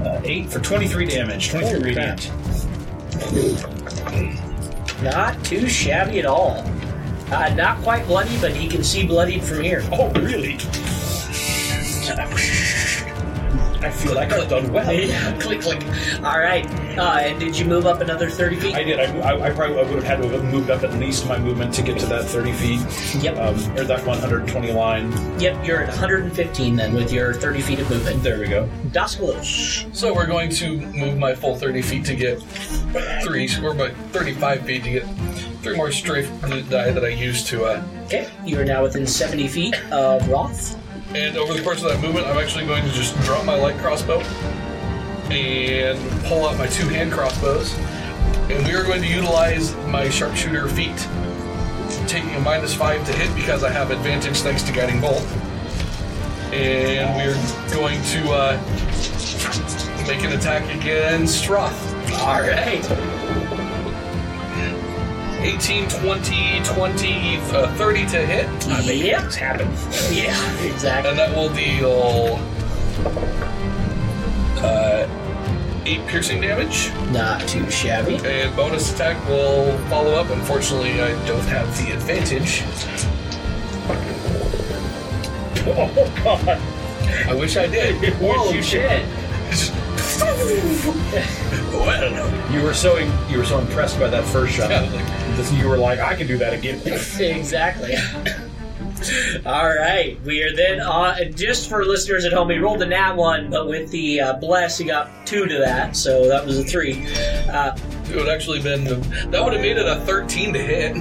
[0.06, 1.50] Uh, 8 for 23 damage.
[1.50, 2.32] 23 Holy radiant.
[5.02, 6.64] Not too shabby at all.
[7.32, 9.84] Uh, not quite bloody, but he can see bloodied from here.
[9.92, 10.58] Oh, really?
[13.86, 14.84] I feel like I've done well.
[15.40, 15.84] click, click.
[16.24, 16.66] All right.
[16.98, 18.74] Uh, and did you move up another 30 feet?
[18.74, 19.00] I did.
[19.00, 21.72] I, I, I probably would have had to have moved up at least my movement
[21.76, 23.24] to get to that 30 feet.
[23.24, 23.38] Yep.
[23.38, 25.12] Um, or that 120 line.
[25.40, 28.24] Yep, you're at 115 then with your 30 feet of movement.
[28.24, 28.68] There we go.
[28.88, 29.96] Daskalos.
[29.96, 32.42] So we're going to move my full 30 feet to get
[33.24, 35.04] three, or my 35 feet to get
[35.62, 37.66] three more strafe die that I used to.
[37.66, 40.78] Uh, Okay, you are now within 70 feet of Roth.
[41.16, 43.78] And over the course of that movement, I'm actually going to just drop my light
[43.78, 44.20] crossbow
[45.32, 47.74] and pull out my two hand crossbows.
[48.50, 50.98] And we are going to utilize my sharpshooter feat,
[52.08, 55.24] taking a minus five to hit because I have advantage thanks to guiding bolt.
[56.52, 61.94] And we're going to uh, make an attack against Roth.
[62.20, 63.25] All right.
[65.46, 68.68] 18, 20, 20, uh, 30 to hit.
[68.68, 69.32] I mean, yeah.
[69.32, 69.68] happen.
[70.12, 71.12] Yeah, exactly.
[71.12, 72.40] And that will deal
[74.66, 75.08] uh,
[75.86, 76.92] 8 piercing damage.
[77.12, 78.16] Not too shabby.
[78.26, 80.32] And bonus attack will follow up.
[80.32, 82.64] Unfortunately, I don't have the advantage.
[85.68, 86.60] Oh, God.
[87.30, 88.14] I wish I did.
[88.20, 89.06] Whoa, you shit.
[91.72, 92.98] well, You were so
[93.30, 94.72] you were so impressed by that first shot.
[94.72, 96.82] Yeah, like- you were like, I can do that again.
[97.20, 97.96] Exactly.
[99.46, 101.34] All right, we are then on.
[101.36, 104.78] Just for listeners at home, he rolled a nat one, but with the uh, bless,
[104.80, 107.06] he got two to that, so that was a three.
[107.48, 107.78] Uh,
[108.10, 108.84] it would actually been
[109.30, 110.96] that would have made it a 13 to hit.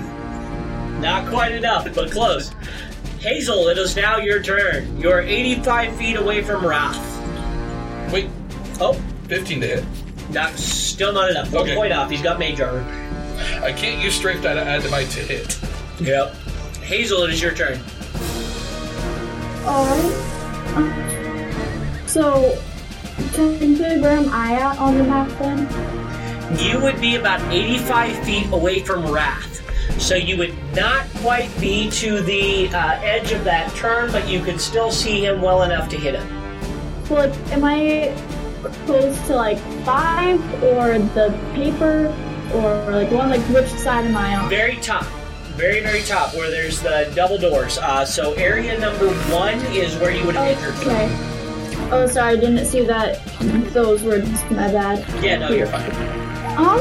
[1.00, 2.50] not quite enough, but close.
[3.20, 4.98] Hazel, it is now your turn.
[5.00, 7.00] You're 85 feet away from Rath.
[8.12, 8.28] Wait,
[8.80, 8.92] Oh,
[9.28, 9.84] 15 to hit.
[10.30, 11.50] not still not enough.
[11.52, 11.74] One Okay.
[11.76, 12.10] point off.
[12.10, 12.82] He's got mage armor.
[13.64, 15.58] I can't use strafe die to add to my to hit.
[15.98, 16.34] Yep.
[16.82, 17.80] Hazel, it is your turn.
[19.64, 20.12] Alright.
[22.06, 22.60] So,
[23.32, 26.58] can technically, where am I at on the map then?
[26.58, 29.62] You would be about 85 feet away from Rath.
[29.98, 34.42] So you would not quite be to the uh, edge of that turn, but you
[34.42, 36.28] could still see him well enough to hit him.
[37.08, 38.14] Well, am I
[38.84, 42.14] close to like five or the paper
[42.52, 43.30] or like one?
[43.30, 44.48] Like which side am I on?
[44.50, 45.04] Very top.
[45.56, 47.78] Very, very top, where there's the double doors.
[47.78, 50.74] Uh, so area number one is where you would have entered.
[50.86, 51.88] Okay.
[51.92, 53.24] Oh, sorry, I didn't see that.
[53.72, 54.28] Those words.
[54.50, 55.06] My bad.
[55.22, 55.90] Yeah, no, you're fine.
[56.58, 56.80] Um,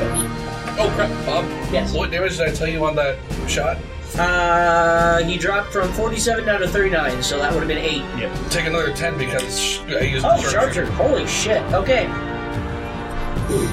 [0.76, 1.45] Oh crap, Bob.
[1.72, 1.93] Yes.
[1.93, 3.78] What damage did I tell you on that shot?
[4.18, 7.97] Uh, he dropped from 47 down to 39, so that would have been 8.
[8.20, 8.49] Yep.
[8.49, 10.86] Take another 10 because I used Oh, the Sharpshooter.
[10.93, 11.61] Holy shit.
[11.74, 12.07] Okay.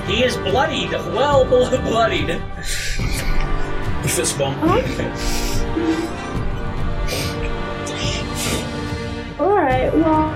[0.06, 0.92] He is bloodied.
[0.92, 2.40] Well bloodied.
[4.04, 4.58] Fist bump.
[9.40, 10.34] alright, well,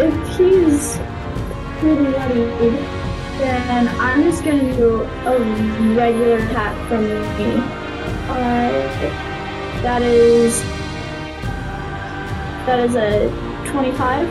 [0.00, 0.98] if he's
[1.78, 2.78] pretty bloodied,
[3.38, 5.38] then I'm just gonna do a
[5.94, 7.60] regular attack from me.
[8.28, 8.90] Alright,
[9.82, 10.62] that is.
[12.66, 13.28] That is a
[13.66, 14.28] 25.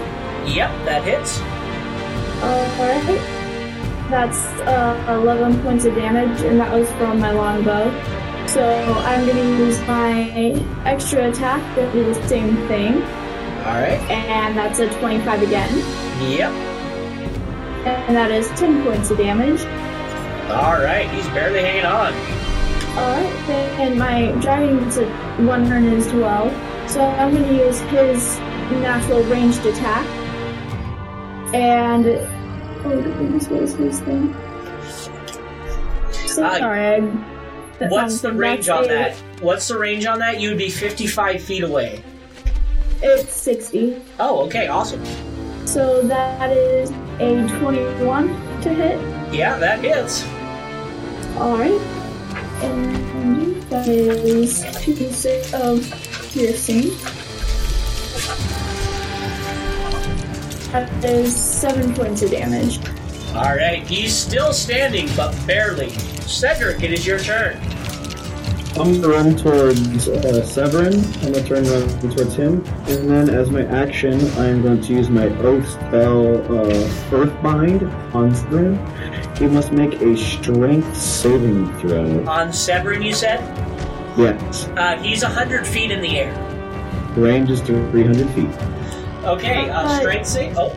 [0.47, 1.41] Yep, that hits.
[2.43, 3.38] Alright.
[4.09, 7.91] That's uh, 11 points of damage, and that was from my longbow.
[8.47, 8.67] So
[9.05, 10.31] I'm gonna use my
[10.85, 12.95] extra attack to do the same thing,
[13.63, 13.99] All right.
[14.09, 15.69] and that's a 25 again,
[16.31, 16.51] Yep.
[17.85, 19.61] and that is 10 points of damage.
[20.49, 21.07] All right.
[21.11, 22.11] He's barely hanging on.
[22.97, 23.49] Alright,
[23.79, 25.05] and my dragon gets a
[25.45, 26.49] one turn as well.
[26.87, 28.39] So I'm gonna use his
[28.81, 30.05] natural ranged attack.
[31.53, 32.05] And
[32.85, 34.33] oh goodness, what is his thing?
[36.27, 36.99] So, Uh, sorry, I,
[37.79, 39.15] that What's the range that's on that?
[39.41, 40.39] What's the range on that?
[40.39, 42.03] You'd be 55 feet away.
[43.01, 44.01] It's 60.
[44.19, 44.67] Oh, okay.
[44.67, 45.03] Awesome.
[45.65, 48.27] So that is a 21
[48.61, 49.33] to hit.
[49.33, 50.25] Yeah, that hits.
[51.37, 51.79] Alright.
[52.61, 56.91] And that is 2d6 of piercing.
[60.71, 62.79] That is 7 points of damage.
[63.33, 63.81] All right.
[63.85, 65.89] He's still standing, but barely.
[65.89, 67.57] Cedric, it is your turn.
[68.77, 70.93] I'm gonna run towards uh, Severin.
[71.25, 75.09] I'm gonna turn around towards him, and then as my action, I'm going to use
[75.09, 76.69] my oath spell, uh,
[77.11, 77.81] Earthbind
[78.13, 78.77] on Severin.
[79.37, 82.25] He must make a Strength saving throw.
[82.27, 83.39] On Severin, you said?
[84.17, 86.33] Yes, Uh, he's 100 feet in the air.
[87.17, 88.78] range is to 300 feet.
[89.29, 90.57] Okay, uh, Uh, strength save.
[90.57, 90.69] Oh,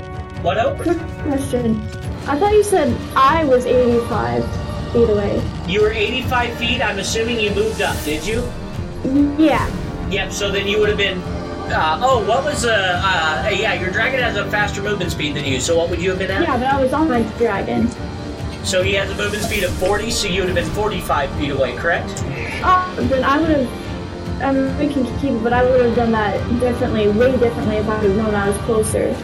[0.42, 0.76] what oh?
[0.78, 1.80] Quick question.
[2.26, 4.44] I thought you said I was 85
[4.92, 5.42] feet away.
[5.66, 6.82] You were 85 feet.
[6.82, 8.44] I'm assuming you moved up, did you?
[9.38, 9.66] Yeah.
[10.10, 11.18] Yep, so then you would have been.
[11.72, 12.66] Uh, oh, what was.
[12.66, 16.02] Uh, uh, yeah, your dragon has a faster movement speed than you, so what would
[16.02, 16.42] you have been at?
[16.42, 17.88] Yeah, but I was on my dragon.
[18.64, 21.50] So he has a movement speed of 40, so you would have been 45 feet
[21.50, 22.22] away, correct?
[22.62, 23.81] Oh, then I would have.
[24.40, 27.76] I mean, we can keep it, but I would have done that differently, way differently
[27.76, 29.16] if I would have known I was closer.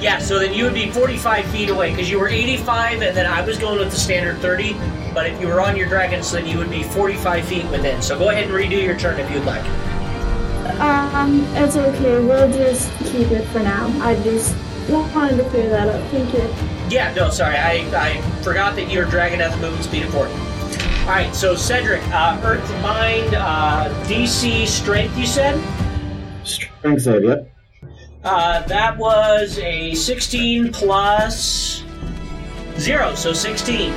[0.00, 3.26] Yeah, so then you would be 45 feet away, because you were 85, and then
[3.26, 4.74] I was going with the standard 30,
[5.12, 8.00] but if you were on your dragon, so then you would be 45 feet within.
[8.00, 9.64] So go ahead and redo your turn if you'd like.
[10.78, 12.20] Um, it's okay.
[12.20, 13.88] We'll just keep it for now.
[14.00, 14.54] I just
[14.88, 16.10] wanted to clear that up.
[16.10, 16.48] Thank you.
[16.88, 20.32] Yeah, no, sorry, I, I forgot that your dragon has a movement speed of 40.
[21.08, 25.58] Alright, so Cedric, uh, Earth Mind, uh, DC Strength, you said?
[26.44, 27.50] Strength save, yep.
[28.22, 31.82] Uh, that was a 16 plus
[32.76, 33.94] 0, so 16.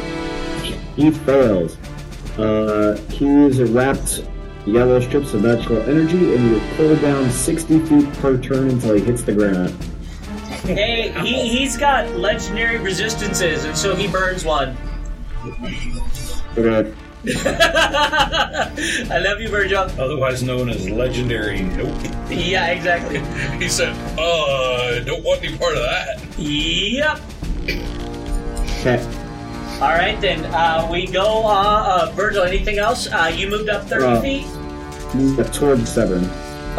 [0.95, 1.77] He fails.
[2.37, 4.23] Uh, he is wrapped
[4.65, 8.95] yellow strips of magical energy, and he will pull down 60 feet per turn until
[8.95, 9.71] he hits the ground.
[10.63, 14.77] Hey, he, he's got legendary resistances, and so he burns one.
[16.57, 16.93] Okay.
[17.27, 19.79] I love you, Virgil.
[19.99, 21.61] Otherwise known as legendary.
[21.61, 21.95] Nope.
[22.29, 23.19] Yeah, exactly.
[23.59, 26.19] He said, uh, don't want any part of that.
[26.39, 27.19] Yep.
[28.79, 28.99] Okay.
[29.81, 31.45] All right, then uh, we go.
[31.45, 33.07] Uh, uh, Virgil, anything else?
[33.11, 34.45] Uh, you moved up 30 Uh, feet.
[35.15, 36.29] Move up towards seven.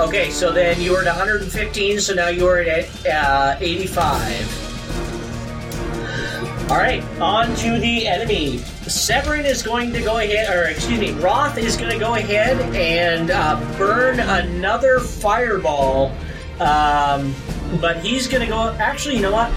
[0.01, 4.71] Okay, so then you were at 115, so now you are at uh, 85.
[6.72, 8.56] All right, on to the enemy.
[8.88, 12.58] Severin is going to go ahead, or excuse me, Roth is going to go ahead
[12.74, 16.16] and uh, burn another fireball.
[16.60, 17.34] Um,
[17.78, 18.70] but he's going to go.
[18.78, 19.52] Actually, you know what?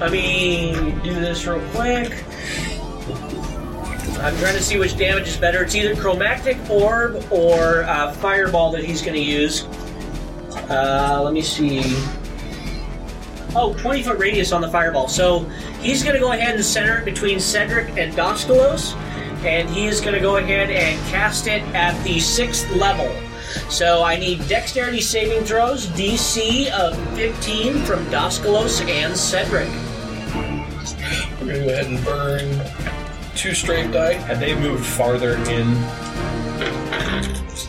[0.00, 0.72] Let me
[1.04, 2.12] do this real quick.
[4.18, 5.62] I'm trying to see which damage is better.
[5.62, 9.62] It's either chromatic orb or uh, fireball that he's going to use.
[10.68, 11.96] Uh, let me see.
[13.56, 15.08] Oh, 20 foot radius on the fireball.
[15.08, 15.40] So
[15.80, 18.94] he's going to go ahead and center it between Cedric and Doskalos,
[19.44, 23.10] and he is going to go ahead and cast it at the sixth level.
[23.70, 29.68] So I need dexterity saving throws, DC of 15 from Doskalos and Cedric.
[31.40, 32.60] We're gonna go ahead and burn
[33.36, 34.14] two strafe die.
[34.14, 35.74] Had they moved farther in?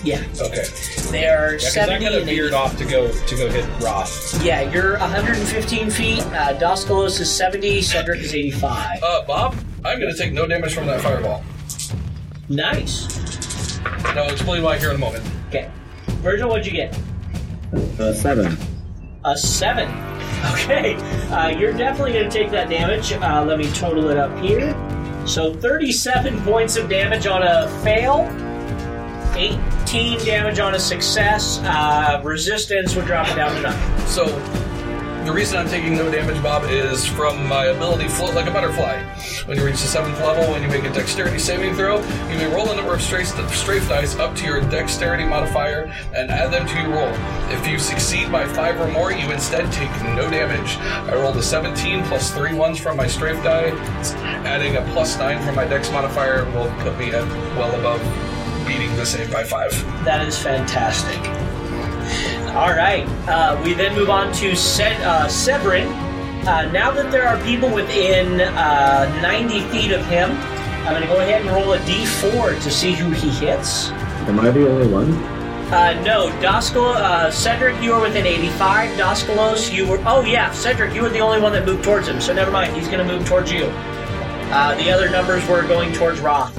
[0.06, 0.64] Yeah, Okay.
[1.12, 2.56] they are Yeah, 'cause that 70 kind of and veered 80.
[2.56, 4.40] off to go to go hit Roth.
[4.44, 6.22] Yeah, you're 115 feet.
[6.28, 7.82] Uh, Doskalos is 70.
[7.82, 9.00] Cedric is 85.
[9.04, 11.44] Uh, Bob, I'm gonna take no damage from that fireball.
[12.50, 13.80] Nice.
[14.08, 15.24] And I'll explain why here in a moment.
[15.50, 15.70] Okay.
[16.22, 16.96] Virgil, what'd you get?
[18.00, 18.58] Uh, seven.
[19.26, 19.90] A seven.
[20.54, 20.94] Okay.
[21.32, 23.12] Uh, you're definitely going to take that damage.
[23.14, 24.76] Uh, let me total it up here.
[25.26, 28.30] So 37 points of damage on a fail.
[29.86, 31.60] 18 damage on a success.
[31.60, 34.08] Uh, resistance would drop it down to nine.
[34.08, 34.26] So,
[35.26, 39.04] the reason I'm taking no damage, Bob, is from my ability float like a butterfly.
[39.46, 41.98] When you reach the seventh level, when you make a dexterity saving throw,
[42.32, 45.84] you may roll a number of strafe, strafe dice up to your dexterity modifier
[46.16, 47.14] and add them to your roll.
[47.56, 50.78] If you succeed by five or more, you instead take no damage.
[50.78, 53.70] I rolled a 17 plus three ones from my strafe die.
[54.46, 58.02] Adding a plus nine from my dex modifier will put me at well above
[58.66, 59.72] beating the save by five.
[60.04, 61.20] That is fantastic.
[62.56, 63.06] All right.
[63.28, 65.88] Uh, we then move on to Se- uh, Severin.
[66.48, 70.32] Uh, now that there are people within uh, 90 feet of him,
[70.86, 73.90] I'm going to go ahead and roll a d4 to see who he hits.
[74.30, 75.12] Am I the only one?
[75.74, 78.92] Uh, no, Doskal, uh, Cedric, you were within 85.
[79.00, 80.00] Doskalos, you were.
[80.06, 82.76] Oh, yeah, Cedric, you were the only one that moved towards him, so never mind.
[82.76, 83.66] He's going to move towards you.
[84.52, 86.54] Uh, the other numbers were going towards Roth.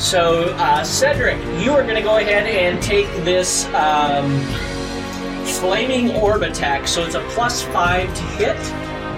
[0.00, 4.40] So, uh, Cedric, you are going to go ahead and take this um,
[5.44, 6.88] flaming orb attack.
[6.88, 8.56] So it's a plus 5 to hit.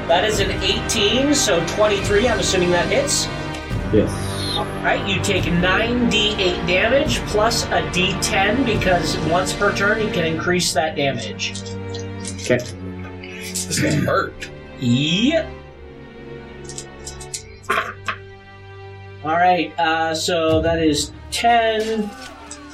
[0.09, 2.29] That is an 18, so 23.
[2.29, 3.27] I'm assuming that hits.
[3.93, 4.11] Yes.
[4.57, 10.73] Alright, you take 9d8 damage plus a d10 because once per turn you can increase
[10.73, 11.61] that damage.
[12.43, 12.59] Okay.
[12.59, 14.51] This guy's hurt.
[14.81, 15.51] Yep.
[19.27, 22.09] Alright, uh, so that is 10.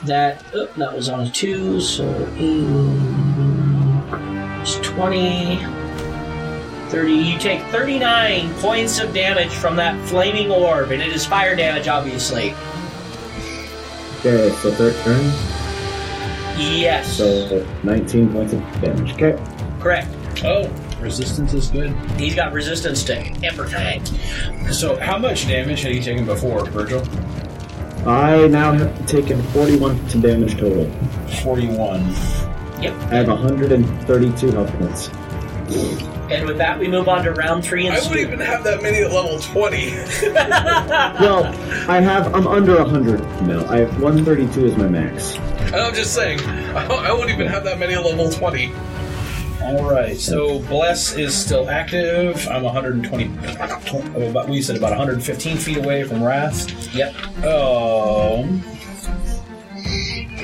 [0.04, 2.04] That, oh, that was on a 2, so
[4.60, 5.56] it's 20.
[6.90, 7.10] 30.
[7.10, 11.88] You take 39 points of damage from that flaming orb, and it is fire damage,
[11.88, 12.50] obviously.
[14.18, 15.24] Okay, so third turn.
[16.60, 17.16] Yes.
[17.16, 19.14] So 19 points of damage.
[19.14, 19.42] Okay.
[19.80, 20.08] Correct.
[20.44, 20.70] Oh,
[21.02, 21.92] resistance is good.
[22.18, 24.04] He's got resistance to everything.
[24.72, 27.02] So, how much damage had you taken before, Virgil?
[28.08, 30.90] I now have taken 41 points of damage total.
[31.42, 32.00] 41.
[32.82, 32.94] Yep.
[32.94, 35.08] I have 132 health points.
[36.32, 38.82] And with that, we move on to round three and I wouldn't even have that
[38.82, 39.90] many at level 20.
[41.22, 41.44] Well,
[41.88, 42.34] I have.
[42.34, 43.64] I'm under 100 now.
[43.66, 45.36] I have 132 is my max.
[45.36, 48.72] And I'm just saying, I I wouldn't even have that many at level 20.
[49.62, 52.46] All right, so Bless is still active.
[52.48, 56.68] I'm 120, tw- about we said about 115 feet away from Rath.
[56.94, 57.14] Yep.
[57.44, 58.62] Um,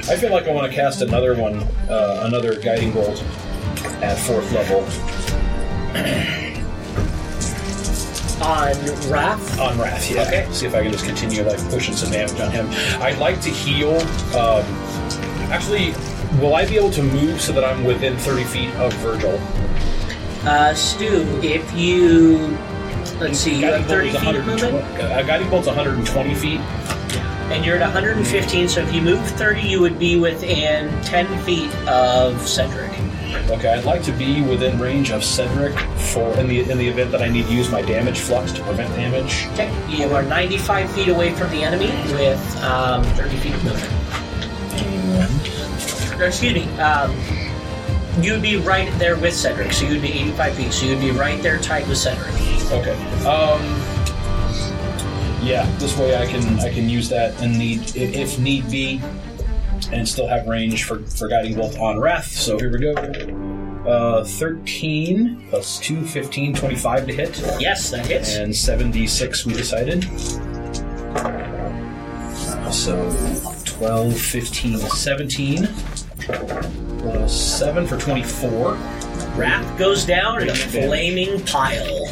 [0.08, 1.56] I feel like I want to cast another one,
[1.90, 3.22] uh, another guiding bolt
[4.02, 4.80] at fourth level
[8.40, 9.58] On Rath.
[9.58, 10.10] on Rath.
[10.10, 10.22] Yeah.
[10.22, 10.46] Okay.
[10.52, 12.68] See if I can just continue like pushing some damage on him.
[13.02, 13.96] I'd like to heal.
[14.36, 14.64] Um,
[15.50, 15.90] actually,
[16.40, 19.38] will I be able to move so that I'm within 30 feet of Virgil?
[20.48, 22.56] Uh, Stu, if you.
[23.18, 26.60] Let's see, you have 30 feet of 120 movement, uh, guiding bolt's 120 feet.
[27.50, 31.74] and you're at 115, so if you move 30, you would be within 10 feet
[31.88, 32.92] of Cedric.
[33.50, 35.76] Okay, I'd like to be within range of Cedric
[36.12, 38.62] for in the in the event that I need to use my damage flux to
[38.62, 39.46] prevent damage.
[39.54, 45.57] Okay, you are 95 feet away from the enemy with um, 30 feet of movement.
[46.18, 47.16] Or, excuse me, um,
[48.20, 51.40] you'd be right there with Cedric, so you'd be 85 feet, so you'd be right
[51.42, 52.34] there tied with Cedric.
[52.72, 52.92] Okay.
[53.24, 53.62] Um.
[55.40, 59.00] Yeah, this way I can I can use that and need if need be,
[59.92, 62.26] and still have range for for guiding bolt on Rath.
[62.26, 62.94] So here we go.
[63.88, 68.34] Uh, 13 plus 2, 15, 25 to hit, Yes, that hits.
[68.36, 70.04] and 7d6 we decided.
[72.72, 73.08] So
[73.64, 75.68] 12, 15, 17.
[76.28, 78.72] Plus 7 for 24.
[79.36, 82.04] Rath goes down in a flaming pile.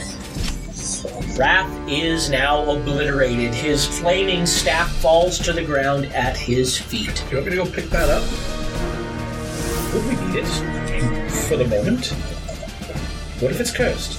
[1.36, 3.52] Rath is now obliterated.
[3.52, 7.22] His flaming staff falls to the ground at his feet.
[7.28, 8.22] Do you want me to go pick that up?
[9.92, 12.06] Would we need it for the moment?
[13.40, 14.18] What if it's cursed?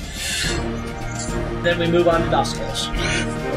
[1.63, 2.87] Then we move on to Doskalos.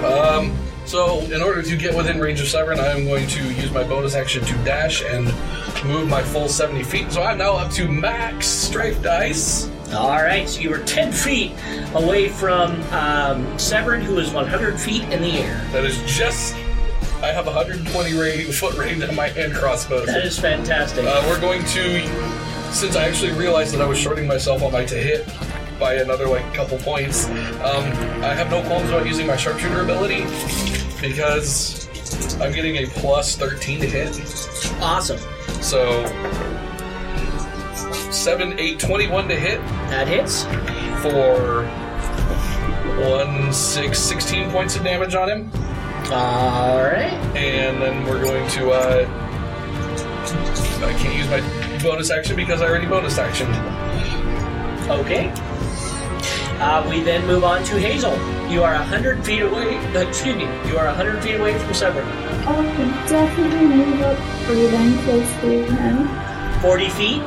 [0.03, 0.57] Um,
[0.91, 3.85] so, in order to get within range of Severin, I am going to use my
[3.85, 5.27] bonus action to dash and
[5.85, 7.13] move my full 70 feet.
[7.13, 9.71] So I'm now up to max strafe dice.
[9.93, 11.53] All right, so you were 10 feet
[11.95, 15.65] away from um, Severin, who is 100 feet in the air.
[15.71, 16.57] That is just.
[17.23, 20.05] I have 120 ra- foot range on my hand crossbow.
[20.07, 21.05] That is fantastic.
[21.05, 22.05] Uh, we're going to,
[22.73, 25.29] since I actually realized that I was shorting myself on my to hit
[25.79, 27.85] by another like couple points, um,
[28.25, 30.25] I have no qualms about using my sharpshooter ability
[31.01, 31.89] because
[32.41, 34.09] I'm getting a plus 13 to hit.
[34.81, 35.19] awesome.
[35.63, 36.05] So
[38.11, 40.45] 7, 8, 21 to hit That hits.
[41.03, 41.65] for
[43.09, 45.51] 1, 6, 16 points of damage on him.
[46.13, 47.13] All right.
[47.37, 49.07] And then we're going to, uh,
[50.85, 51.41] I can't use my
[51.83, 53.49] bonus action because I already bonus action.
[54.91, 55.33] Okay.
[56.61, 58.13] Uh, we then move on to Hazel.
[58.51, 59.79] You are 100 feet away.
[59.79, 60.45] uh, excuse me.
[60.69, 62.07] You are 100 feet away from Severin.
[62.47, 62.63] I'll
[63.09, 66.61] definitely move up breathing close to him.
[66.61, 67.23] 40 feet.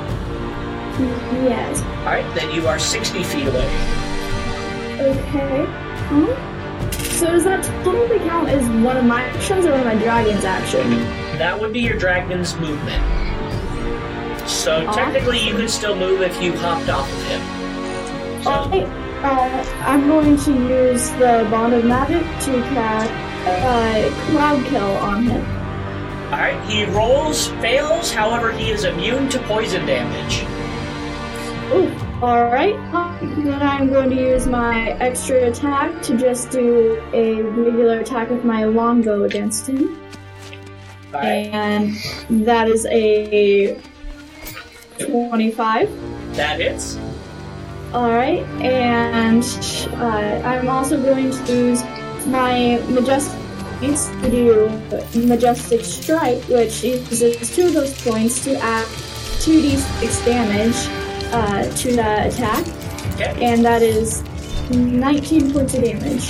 [1.50, 1.82] Yes.
[1.82, 2.36] All right.
[2.36, 3.66] Then you are 60 feet away.
[5.00, 5.66] Okay.
[5.66, 6.92] Huh?
[6.92, 10.44] So does that totally count as one of my actions or one of my dragon's
[10.46, 10.94] actions?
[11.40, 13.02] That would be your dragon's movement.
[14.48, 17.42] So technically, you could still move if you hopped off of him.
[18.44, 23.12] So, Alright, uh, I'm going to use the Bond of Magic to cast
[23.48, 25.46] uh, Cloud Kill on him.
[26.32, 28.12] all right, he rolls, fails.
[28.12, 30.44] However, he is immune to poison damage.
[31.74, 31.90] Ooh,
[32.24, 32.76] alright.
[33.44, 38.44] Then I'm going to use my extra attack to just do a regular attack with
[38.44, 40.00] my longbow against him.
[41.14, 41.96] All right, And
[42.46, 43.80] that is a
[45.00, 46.36] 25.
[46.36, 46.98] that hits.
[47.94, 49.44] Alright, and
[50.02, 51.84] uh, I'm also going to use
[52.26, 53.40] my Majestic
[53.80, 58.86] points to do Majestic Strike, which uses two of those points to add
[59.46, 60.76] 2d6 damage
[61.34, 62.66] uh, to that attack,
[63.14, 63.46] Okay.
[63.46, 64.24] and that is
[64.72, 66.30] 19 points of damage.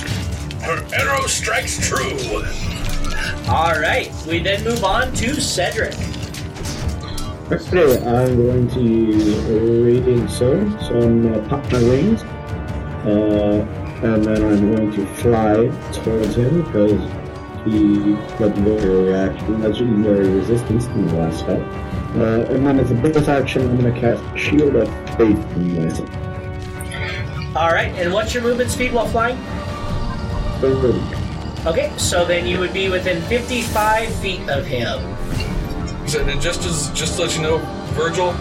[0.60, 2.44] Her arrow strikes true.
[3.48, 5.94] All right, we then move on to Cedric.
[7.52, 12.22] Okay, I'm going to use Radiant Sword, so I'm pop my wings,
[13.04, 13.66] uh,
[14.02, 17.02] and then I'm going to fly towards him because
[17.66, 21.60] he got legendary reaction, legendary resistance in the last fight.
[22.16, 24.88] Uh, and then as a bonus action, I'm gonna cast Shield of
[25.18, 26.10] Faith on myself.
[27.54, 29.36] All right, and what's your movement speed while flying?
[30.62, 30.96] Boom.
[31.66, 35.13] Okay, so then you would be within 55 feet of him.
[36.06, 37.58] So, and just as just to let you know,
[37.94, 38.34] Virgil,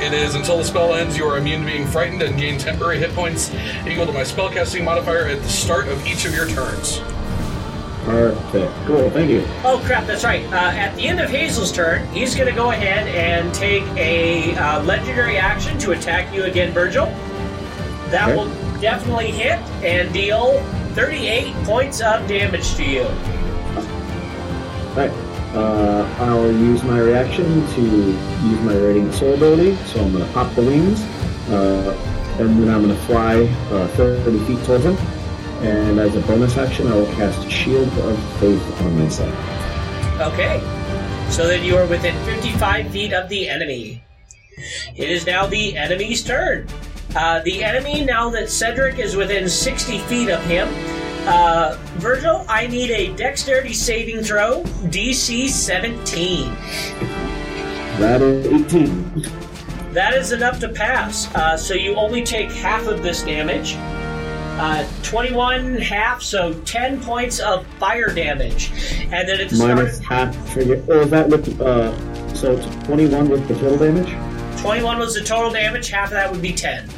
[0.00, 2.98] it is until the spell ends, you are immune to being frightened and gain temporary
[2.98, 3.50] hit points
[3.86, 7.00] equal to my spellcasting modifier at the start of each of your turns.
[8.04, 8.72] Perfect.
[8.86, 9.44] Cool, thank you.
[9.64, 10.44] Oh crap, that's right.
[10.46, 14.56] Uh, at the end of Hazel's turn, he's going to go ahead and take a
[14.56, 17.06] uh, legendary action to attack you again, Virgil.
[18.10, 18.36] That Okay.
[18.36, 20.60] will definitely hit and deal
[20.94, 23.02] 38 points of damage to you.
[24.96, 25.12] Right.
[25.54, 30.54] Uh, I'll use my reaction to use my Radiant Soul ability, so I'm gonna pop
[30.54, 31.00] the wings,
[31.48, 31.96] uh,
[32.38, 34.96] and then I'm gonna fly uh, 30 feet towards him.
[35.62, 39.34] And as a bonus action, I will cast Shield of Faith on myself.
[40.20, 40.60] Okay.
[41.30, 44.02] So then you are within 55 feet of the enemy.
[44.96, 46.68] It is now the enemy's turn.
[47.16, 50.68] Uh, the enemy, now that Cedric is within 60 feet of him,
[51.28, 56.54] uh, Virgil, I need a dexterity saving throw, DC 17.
[57.98, 59.22] That is 18.
[59.92, 61.34] That is enough to pass.
[61.34, 63.74] Uh, so you only take half of this damage.
[64.60, 68.72] Uh, 21 half, so 10 points of fire damage.
[69.12, 70.82] And then start Minus half for your.
[70.88, 71.60] Oh, is that with.
[71.60, 74.08] Uh, so it's 21 with the total damage?
[74.60, 76.88] 21 was the total damage, half of that would be 10.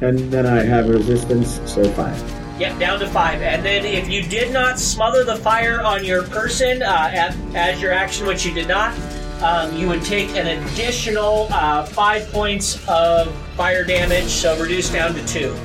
[0.00, 2.41] And then I have resistance, so 5.
[2.62, 3.42] Yep, down to five.
[3.42, 7.82] And then if you did not smother the fire on your person uh, at, as
[7.82, 8.96] your action, which you did not,
[9.42, 15.12] um, you would take an additional uh, five points of fire damage, so reduced down
[15.12, 15.56] to two.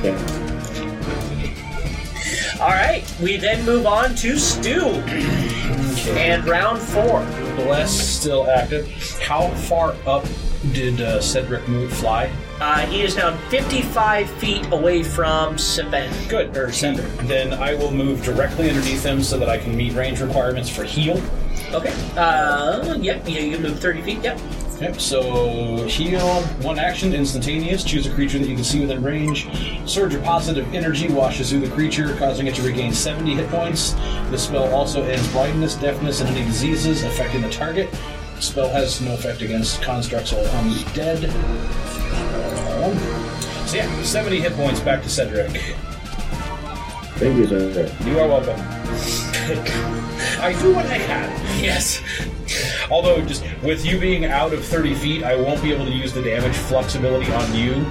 [0.00, 0.16] Okay.
[2.60, 4.80] All right, we then move on to Stu.
[6.16, 7.20] And round four.
[7.54, 8.88] Bless still active.
[9.22, 10.26] How far up
[10.72, 12.32] did uh, Cedric move fly?
[12.60, 16.16] Uh, he is now 55 feet away from Savannah.
[16.28, 16.56] Good.
[16.56, 17.02] Or Cinder.
[17.24, 20.84] Then I will move directly underneath him so that I can meet range requirements for
[20.84, 21.20] heal.
[21.72, 21.92] Okay.
[22.16, 24.22] Uh, yep, yeah, you can move 30 feet.
[24.22, 24.40] Yep.
[24.80, 27.82] Yep, so heal, one action, instantaneous.
[27.82, 29.48] Choose a creature that you can see within range.
[29.88, 33.92] Surge of positive energy washes through the creature, causing it to regain 70 hit points.
[34.30, 37.88] The spell also ends blindness, deafness, and any diseases affecting the target.
[38.36, 41.24] The spell has no effect against constructs or undead.
[42.84, 45.50] Um, so yeah, 70 hit points back to Cedric.
[47.16, 47.90] Thank you, sir.
[48.04, 48.60] You are welcome.
[50.38, 51.30] I do what I can.
[51.62, 52.02] Yes.
[52.90, 56.12] Although, just with you being out of 30 feet, I won't be able to use
[56.12, 57.86] the damage flux ability on you,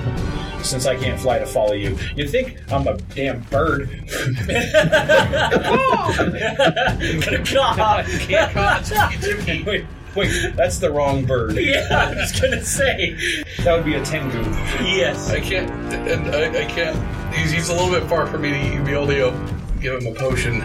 [0.64, 1.98] since I can't fly to follow you.
[2.16, 3.90] You'd think I'm a damn bird.
[7.54, 8.06] God.
[8.06, 9.88] Can't cause activity.
[10.16, 11.56] Wait, wait, that's the wrong bird.
[11.56, 13.16] Yeah, I was gonna say.
[13.64, 14.38] That would be a Tengu.
[14.84, 15.30] Yes.
[15.30, 17.34] I can't, and I, I can't.
[17.34, 19.32] He's, he's a little bit far for me to be able to
[19.80, 20.56] give him a potion.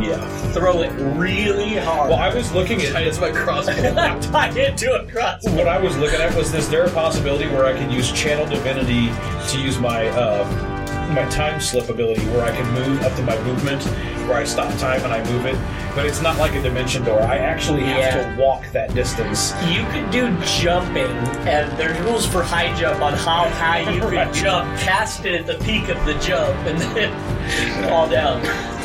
[0.00, 0.24] Yeah.
[0.52, 2.10] Throw it really hard.
[2.10, 3.74] Well, I was looking at It's my crossbow.
[4.20, 5.44] Tie it to a cross.
[5.50, 8.46] what I was looking at was: is there a possibility where I could use Channel
[8.46, 9.08] Divinity
[9.50, 10.79] to use my uh,
[11.14, 13.82] my time slip ability, where I can move up to my movement,
[14.28, 15.56] where I stop time and I move it?
[15.94, 17.20] But it's not like a dimension door.
[17.20, 18.34] I actually have Yeah.
[18.36, 19.52] to walk that distance.
[19.68, 21.10] You could do jumping,
[21.48, 24.32] and there's rules for high jump on how high you Right.
[24.32, 24.78] can jump.
[24.78, 28.40] Cast it at the peak of the jump, and then fall down.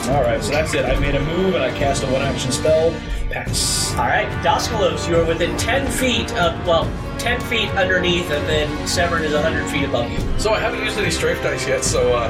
[0.09, 0.85] All right, so that's it.
[0.85, 2.93] I made a move and I cast a one-action spell.
[3.31, 3.91] Pass.
[3.97, 6.85] All right, Doskalos, you are within 10 feet of, well,
[7.25, 10.19] 10 feet underneath, and then Severin is 100 feet above you.
[10.37, 12.29] So I haven't used any strafe dice yet, so uh,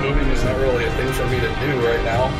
[0.00, 2.32] moving is not really a thing for me to do right now.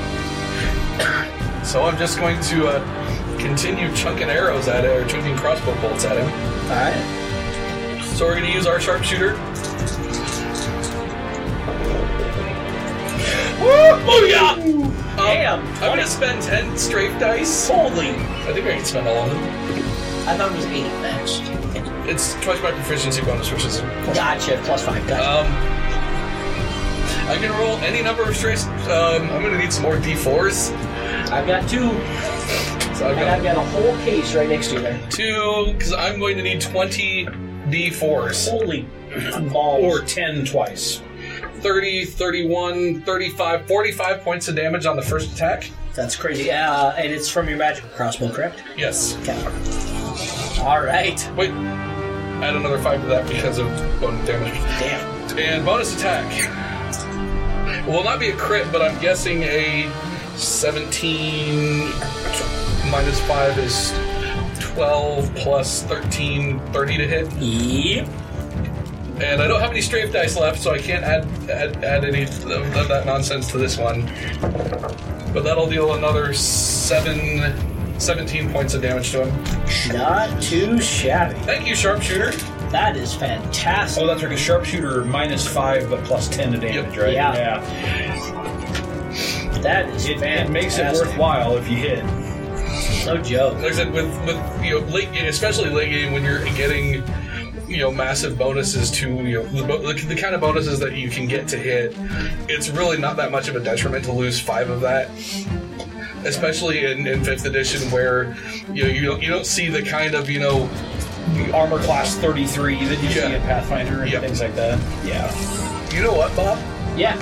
[1.64, 6.06] so I'm just going to uh, continue chunking arrows at it, or chunking crossbow bolts
[6.06, 6.24] at him.
[6.70, 8.02] All right.
[8.04, 9.34] So we're going to use our sharpshooter.
[14.06, 14.52] Booyah!
[14.52, 17.68] Um, Damn, I'm going to spend 10 strafe dice.
[17.68, 18.12] Holy!
[18.12, 19.55] I think I can spend all of them.
[20.28, 21.42] I thought it was 8 next.
[22.08, 23.80] It's twice my proficiency bonus, which is.
[24.14, 25.06] Gotcha, plus 5.
[25.08, 25.46] Gotcha.
[25.46, 25.46] Um,
[27.28, 28.64] I can roll any number of strafe.
[28.88, 30.72] Um, I'm going to need some more d4s.
[31.30, 31.90] I've got two,
[32.94, 35.00] So I've and I've got got a whole case right next to you there.
[35.10, 38.48] two, because I'm going to need 20 d4s.
[38.48, 38.86] Holy
[39.50, 39.84] balls.
[39.84, 41.02] Or 10 twice.
[41.60, 45.68] 30, 31, 35, 45 points of damage on the first attack.
[45.94, 46.50] That's crazy.
[46.52, 48.62] Uh, and it's from your magical crossbow, correct?
[48.76, 49.16] Yes.
[49.22, 49.34] Okay.
[50.66, 51.30] All right.
[51.36, 51.52] Wait.
[51.52, 53.68] Add another 5 to that because of
[54.00, 54.52] bonus damage.
[54.80, 55.38] Damn.
[55.38, 56.26] And bonus attack.
[57.86, 59.88] Will not be a crit, but I'm guessing a
[60.34, 61.78] 17
[62.90, 63.92] minus 5 is
[64.58, 67.32] 12 plus 13, 30 to hit.
[67.34, 68.08] Yep.
[69.20, 72.24] And I don't have any strafe dice left, so I can't add add, add any
[72.24, 74.02] of of that nonsense to this one.
[75.32, 77.54] But that'll deal another seven,
[77.99, 79.97] 17 points of damage to him.
[79.97, 81.38] Not too shabby.
[81.40, 82.32] Thank you, sharpshooter.
[82.70, 84.03] That is fantastic.
[84.03, 87.03] Oh, that's like a sharpshooter minus 5 but plus 10 to damage, Yep.
[87.05, 87.12] right?
[87.12, 87.61] Yeah.
[89.62, 92.05] That is It, it makes it worthwhile if you hit.
[93.07, 93.55] No joke.
[93.55, 97.03] Like I said, with with you know late game, especially late game when you're getting
[97.68, 100.94] you know massive bonuses to you know the, bo- the, the kind of bonuses that
[100.94, 101.97] you can get to hit,
[102.49, 105.09] it's really not that much of a detriment to lose five of that.
[106.26, 108.34] Especially in, in fifth edition, where
[108.72, 110.68] you know you don't, you don't see the kind of you know
[111.54, 113.28] armor class 33 that you see Yeah.
[113.36, 114.22] in Pathfinder and Yep.
[114.22, 114.78] things like that.
[115.04, 115.30] Yeah.
[115.94, 116.58] you know what Bob.
[116.96, 117.16] Yeah.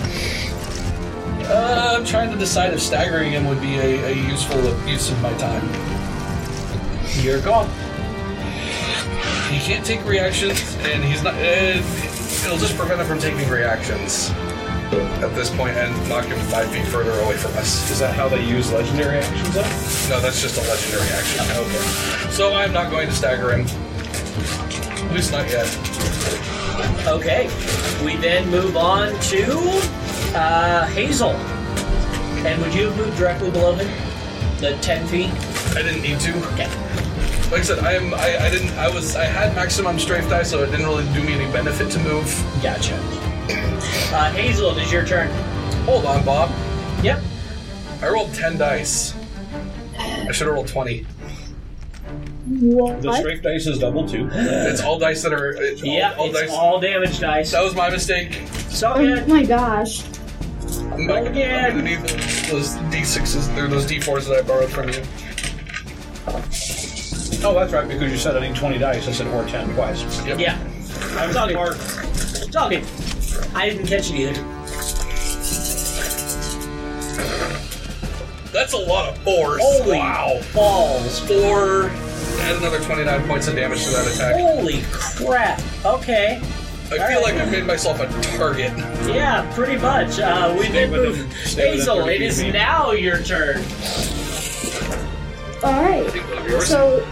[1.46, 5.20] Uh, I'm trying to decide if staggering him would be a, a useful use of
[5.20, 5.62] my time.
[7.22, 7.66] Your call.
[9.50, 11.34] He can't take reactions, and he's not.
[11.34, 11.82] Uh,
[12.44, 14.30] it'll just prevent him from taking reactions
[15.00, 17.90] at this point and knock him five feet further away from us.
[17.90, 20.10] Is that how they use legendary actions then?
[20.10, 21.40] No, that's just a legendary action.
[21.56, 22.30] Okay.
[22.30, 23.66] So I'm not going to stagger him.
[23.66, 25.66] At least not yet.
[27.06, 27.46] Okay.
[28.04, 29.44] We then move on to
[30.34, 31.30] uh, Hazel.
[32.46, 33.88] And would you have moved directly below him?
[34.58, 35.30] The 10 feet?
[35.76, 36.36] I didn't need to.
[36.52, 36.68] Okay.
[37.50, 38.14] Like I said, I am.
[38.14, 38.70] I, I didn't.
[38.78, 39.16] I was.
[39.16, 42.26] I had maximum strafe die, so it didn't really do me any benefit to move.
[42.62, 42.94] Gotcha.
[43.48, 45.28] Uh, Hazel, it is your turn.
[45.84, 46.50] Hold on, Bob.
[47.02, 47.20] Yep.
[48.02, 49.14] I rolled ten dice.
[49.98, 51.06] I should have rolled twenty.
[52.46, 53.00] What?
[53.02, 54.28] The strafe dice is double too.
[54.32, 55.52] It's all dice that are.
[55.52, 56.50] It's all, Yeah, all it's dice.
[56.50, 57.52] all damage dice.
[57.52, 58.34] That was my mistake.
[58.68, 59.28] So Oh good.
[59.28, 60.04] my gosh.
[60.92, 61.64] I'm not Roll gonna, again.
[61.64, 61.98] I'm gonna need
[62.50, 65.02] those d6s, or those d4s that I borrowed from you.
[67.46, 69.06] Oh, that's right, because you said I need 20 dice.
[69.06, 70.26] I said or 10 twice.
[70.26, 70.38] Yep.
[70.38, 70.58] Yeah.
[71.18, 71.52] I'm It's all good.
[71.54, 71.76] smart.
[72.46, 72.84] It's all good.
[73.54, 74.42] I didn't catch it either.
[78.52, 79.60] That's a lot of force.
[79.62, 80.40] Holy wow.
[80.54, 81.20] balls.
[81.20, 81.90] Four.
[82.40, 84.34] Add another 29 points of damage to that attack.
[84.40, 85.60] Holy crap.
[85.84, 86.40] Okay.
[86.92, 88.72] I feel like I've made myself a target.
[89.08, 90.18] Yeah, pretty much.
[90.18, 91.32] Uh, we Stay then within- move.
[91.32, 92.52] Hazel, it is feet.
[92.52, 93.56] now your turn.
[95.64, 96.10] Alright.
[96.10, 96.66] Think one of yours.
[96.68, 97.04] So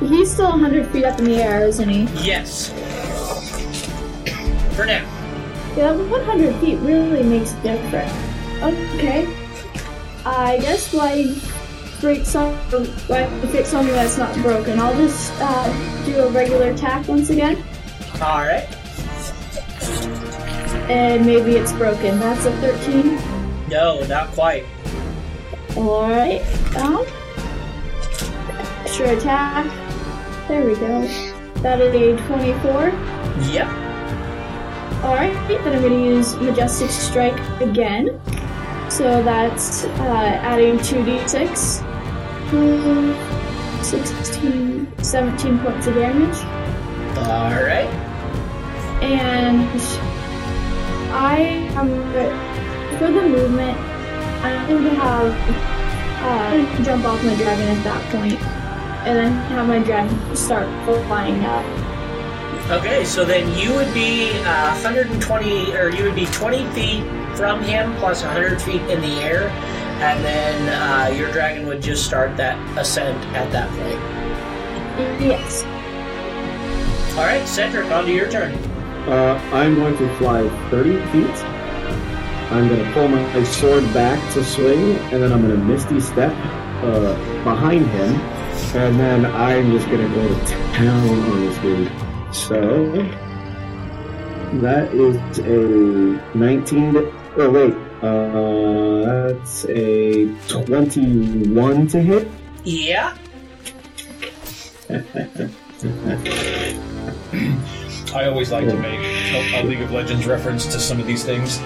[0.00, 2.04] he's still 100 feet up in the air, isn't he?
[2.24, 2.70] Yes.
[4.76, 5.04] For now.
[5.78, 8.12] Yeah, 100 feet really makes a difference.
[8.60, 9.32] Okay.
[10.26, 11.32] I guess why
[12.00, 12.52] break some,
[13.06, 14.80] why fix something that's not broken.
[14.80, 17.62] I'll just uh, do a regular attack once again,
[18.20, 18.66] All right.
[20.90, 22.18] and maybe it's broken.
[22.18, 23.16] That's a 13.
[23.68, 24.64] No, not quite.
[25.76, 26.42] Alright.
[26.74, 27.06] Um,
[28.80, 29.66] extra attack.
[30.48, 31.02] There we go.
[31.62, 32.88] That is a 24.
[33.52, 33.88] Yep.
[35.02, 38.20] Alright, then I'm going to use Majestic Strike again.
[38.90, 41.82] So that's uh, adding 2d6.
[42.50, 46.36] Uh, 16, 17 points of damage.
[47.16, 47.88] All right.
[49.00, 49.80] And
[51.12, 51.38] I
[51.76, 51.88] am,
[52.98, 53.78] for the movement,
[54.42, 55.32] I'm going to have,
[56.24, 58.42] uh, jump off my dragon at that point,
[59.06, 61.64] And then have my dragon start flying up.
[62.70, 67.02] Okay, so then you would be uh, 120, or you would be 20 feet
[67.34, 72.04] from him plus 100 feet in the air, and then uh, your dragon would just
[72.04, 75.18] start that ascent at that point.
[75.18, 75.64] Yes.
[77.16, 78.52] All right, Cedric, on to your turn.
[79.08, 81.44] Uh, I'm going to fly 30 feet.
[82.52, 85.64] I'm going to pull my, my sword back to swing, and then I'm going to
[85.64, 86.34] Misty Step
[86.84, 87.14] uh,
[87.44, 88.14] behind him,
[88.76, 92.07] and then I'm just going to go to town on this dude.
[92.32, 92.92] So,
[94.60, 96.96] that is a 19.
[97.36, 97.74] Oh, wait.
[98.02, 102.28] Uh, that's a 21 to hit.
[102.64, 103.16] Yeah.
[108.14, 111.24] I always like to make a, a League of Legends reference to some of these
[111.24, 111.60] things.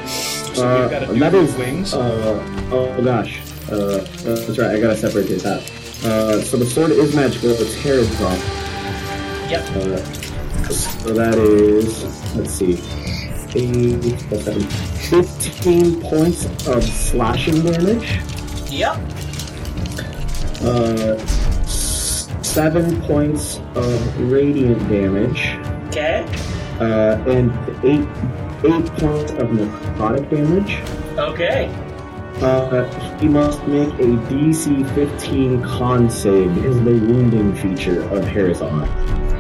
[0.57, 1.95] So Uh, we've got a dude with is wings.
[1.95, 3.41] Uh, oh gosh,
[3.71, 4.73] uh, that's right.
[4.77, 5.63] I gotta separate this out.
[6.05, 7.51] Uh, so the sword is magical.
[7.51, 8.39] Its hair is gone.
[9.49, 10.22] Yep.
[10.71, 12.05] So that is
[12.37, 18.21] let's see, plus seven, fifteen points of slashing damage.
[18.71, 18.97] Yep.
[20.63, 21.19] Uh,
[21.67, 25.57] seven points of radiant damage.
[25.89, 26.25] Okay.
[26.81, 27.51] Uh, and
[27.85, 28.09] eight
[28.65, 30.79] eight points of necrotic damage.
[31.19, 31.71] Okay.
[32.41, 38.25] Uh, he must make a DC 15 con save because of the wounding feature of
[38.25, 38.83] Harazon.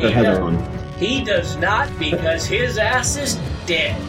[0.02, 0.81] Or Heatheron.
[1.02, 3.34] He does not because his ass is
[3.66, 4.00] dead.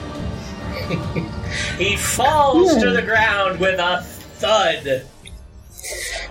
[1.77, 5.03] he falls to the ground with a thud.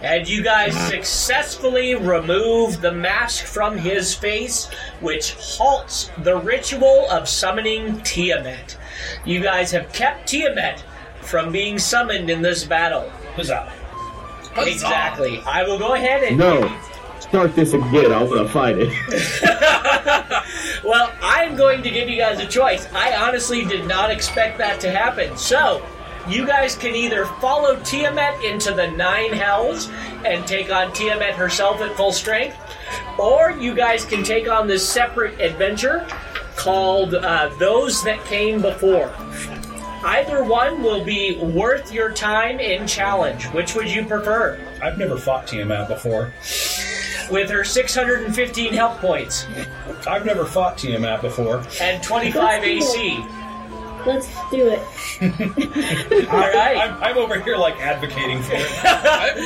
[0.01, 0.89] And you guys ah.
[0.89, 4.68] successfully remove the mask from his face,
[5.01, 8.78] which halts the ritual of summoning Tiamat.
[9.24, 10.84] You guys have kept Tiamat
[11.22, 13.09] from being summoned in this battle.
[13.34, 13.72] Huzzah.
[14.56, 15.43] Exactly.
[15.47, 16.78] I will go ahead and No!
[17.20, 18.93] Start this again, I'm going to fight it.
[20.85, 22.89] Well, I'm going to give you guys a choice.
[22.93, 25.37] I honestly did not expect that to happen.
[25.37, 25.85] So,
[26.29, 29.91] you guys can either follow Tiamat into the Nine Hells
[30.25, 32.57] and take on Tiamat herself at full strength,
[33.19, 36.07] or you guys can take on this separate adventure
[36.57, 39.13] called uh, Those That Came Before.
[40.05, 43.45] Either one will be worth your time in challenge.
[43.47, 44.59] Which would you prefer?
[44.83, 46.33] I've never fought Tiamat before.
[47.31, 49.47] With her 615 health points
[50.07, 51.62] I've never fought Tiamat before.
[51.81, 53.24] and 25 AC.
[54.05, 54.81] Let's do it.
[56.32, 56.77] All right.
[56.77, 58.69] I'm, I'm over here like advocating for it.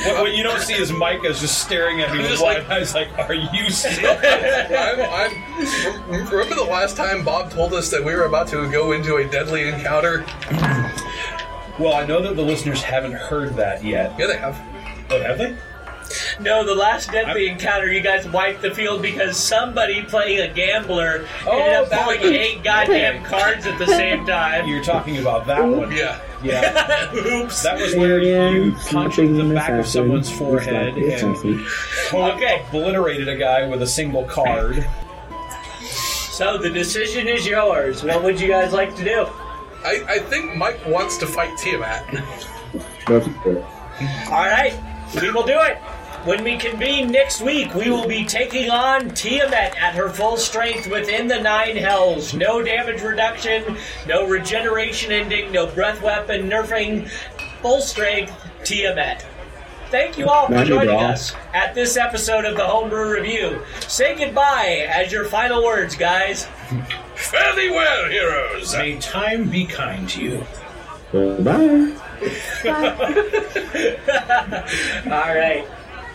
[0.07, 2.69] what, what you don't see is Micah's just staring at me with Just wide like-
[2.71, 8.03] eyes, like, "Are you serious?" I'm, I'm, remember the last time Bob told us that
[8.03, 10.25] we were about to go into a deadly encounter?
[11.77, 14.17] well, I know that the listeners haven't heard that yet.
[14.17, 14.59] Yeah, they have.
[15.11, 15.55] Oh, have they?
[16.39, 21.17] No, the last deadly encounter, you guys wiped the field because somebody playing a gambler
[21.17, 24.67] ended Oh, up pulling was- eight goddamn cards at the same time.
[24.67, 25.91] You're talking about that one.
[25.91, 26.19] Yeah.
[26.43, 27.11] Yeah.
[27.15, 27.63] Oops.
[27.63, 31.35] That was where you punched the in back of someone's looks forehead like and.
[32.13, 32.63] Okay.
[32.69, 34.87] obliterated a guy with a single card.
[35.81, 38.03] So the decision is yours.
[38.03, 39.25] What would you guys like to do?
[39.83, 42.05] I, I think Mike wants to fight Tiamat.
[43.05, 43.59] Go for.
[44.31, 44.77] All right,
[45.19, 45.77] we will do it.
[46.23, 50.87] When we convene next week, we will be taking on Tiamat at her full strength
[50.87, 52.33] within the Nine Hells.
[52.33, 53.77] No damage reduction,
[54.07, 57.09] no regeneration ending, no breath weapon nerfing.
[57.61, 58.33] Full strength,
[58.65, 59.25] Tiamat.
[59.89, 61.05] Thank you all for Magic joining ball.
[61.05, 63.61] us at this episode of the Homebrew Review.
[63.79, 66.45] Say goodbye as your final words, guys.
[67.15, 68.73] Fairly well, heroes.
[68.73, 70.45] May time be kind to you.
[71.13, 71.93] Bye.
[75.05, 75.65] All right.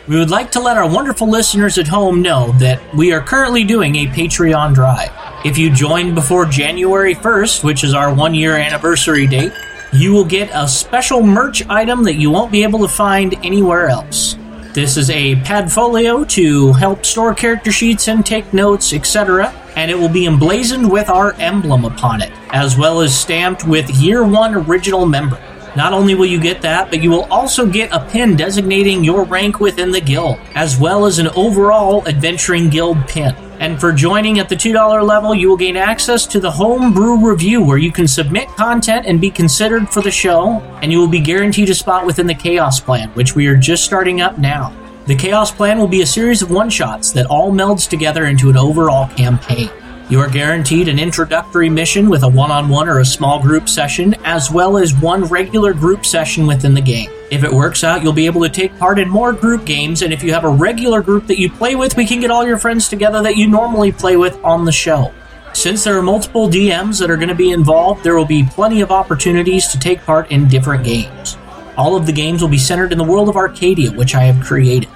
[0.09, 3.63] We would like to let our wonderful listeners at home know that we are currently
[3.63, 5.13] doing a Patreon drive.
[5.45, 9.53] If you join before January 1st, which is our one year anniversary date,
[9.93, 13.87] you will get a special merch item that you won't be able to find anywhere
[13.87, 14.37] else.
[14.73, 19.95] This is a padfolio to help store character sheets and take notes, etc., and it
[19.95, 24.55] will be emblazoned with our emblem upon it, as well as stamped with Year 1
[24.55, 25.41] Original Member.
[25.75, 29.25] Not only will you get that, but you will also get a pin designating your
[29.25, 33.35] rank within the guild, as well as an overall Adventuring Guild pin.
[33.59, 37.63] And for joining at the $2 level, you will gain access to the Homebrew Review,
[37.63, 41.21] where you can submit content and be considered for the show, and you will be
[41.21, 44.75] guaranteed a spot within the Chaos Plan, which we are just starting up now.
[45.07, 48.51] The Chaos Plan will be a series of one shots that all melds together into
[48.51, 49.71] an overall campaign.
[50.09, 53.69] You are guaranteed an introductory mission with a one on one or a small group
[53.69, 57.11] session, as well as one regular group session within the game.
[57.31, 60.13] If it works out, you'll be able to take part in more group games, and
[60.13, 62.59] if you have a regular group that you play with, we can get all your
[62.59, 65.13] friends together that you normally play with on the show.
[65.55, 68.81] Since there are multiple DMs that are going to be involved, there will be plenty
[68.81, 71.39] of opportunities to take part in different games.
[71.77, 74.45] All of the games will be centered in the world of Arcadia, which I have
[74.45, 74.91] created.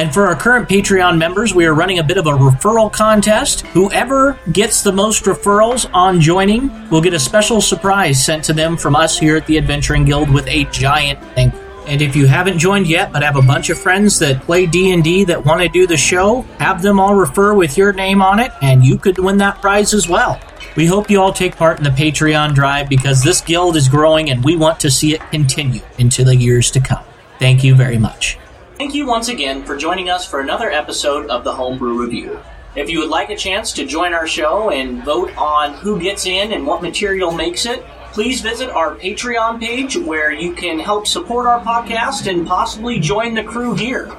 [0.00, 3.66] And for our current Patreon members, we are running a bit of a referral contest.
[3.66, 8.78] Whoever gets the most referrals on joining will get a special surprise sent to them
[8.78, 11.60] from us here at the Adventuring Guild with a giant thank you.
[11.86, 15.24] And if you haven't joined yet but have a bunch of friends that play D&D
[15.24, 18.52] that want to do the show, have them all refer with your name on it
[18.62, 20.40] and you could win that prize as well.
[20.76, 24.30] We hope you all take part in the Patreon drive because this guild is growing
[24.30, 27.04] and we want to see it continue into the years to come.
[27.38, 28.38] Thank you very much.
[28.80, 32.40] Thank you once again for joining us for another episode of the Homebrew Review.
[32.74, 36.24] If you would like a chance to join our show and vote on who gets
[36.24, 41.06] in and what material makes it, please visit our Patreon page where you can help
[41.06, 44.10] support our podcast and possibly join the crew here.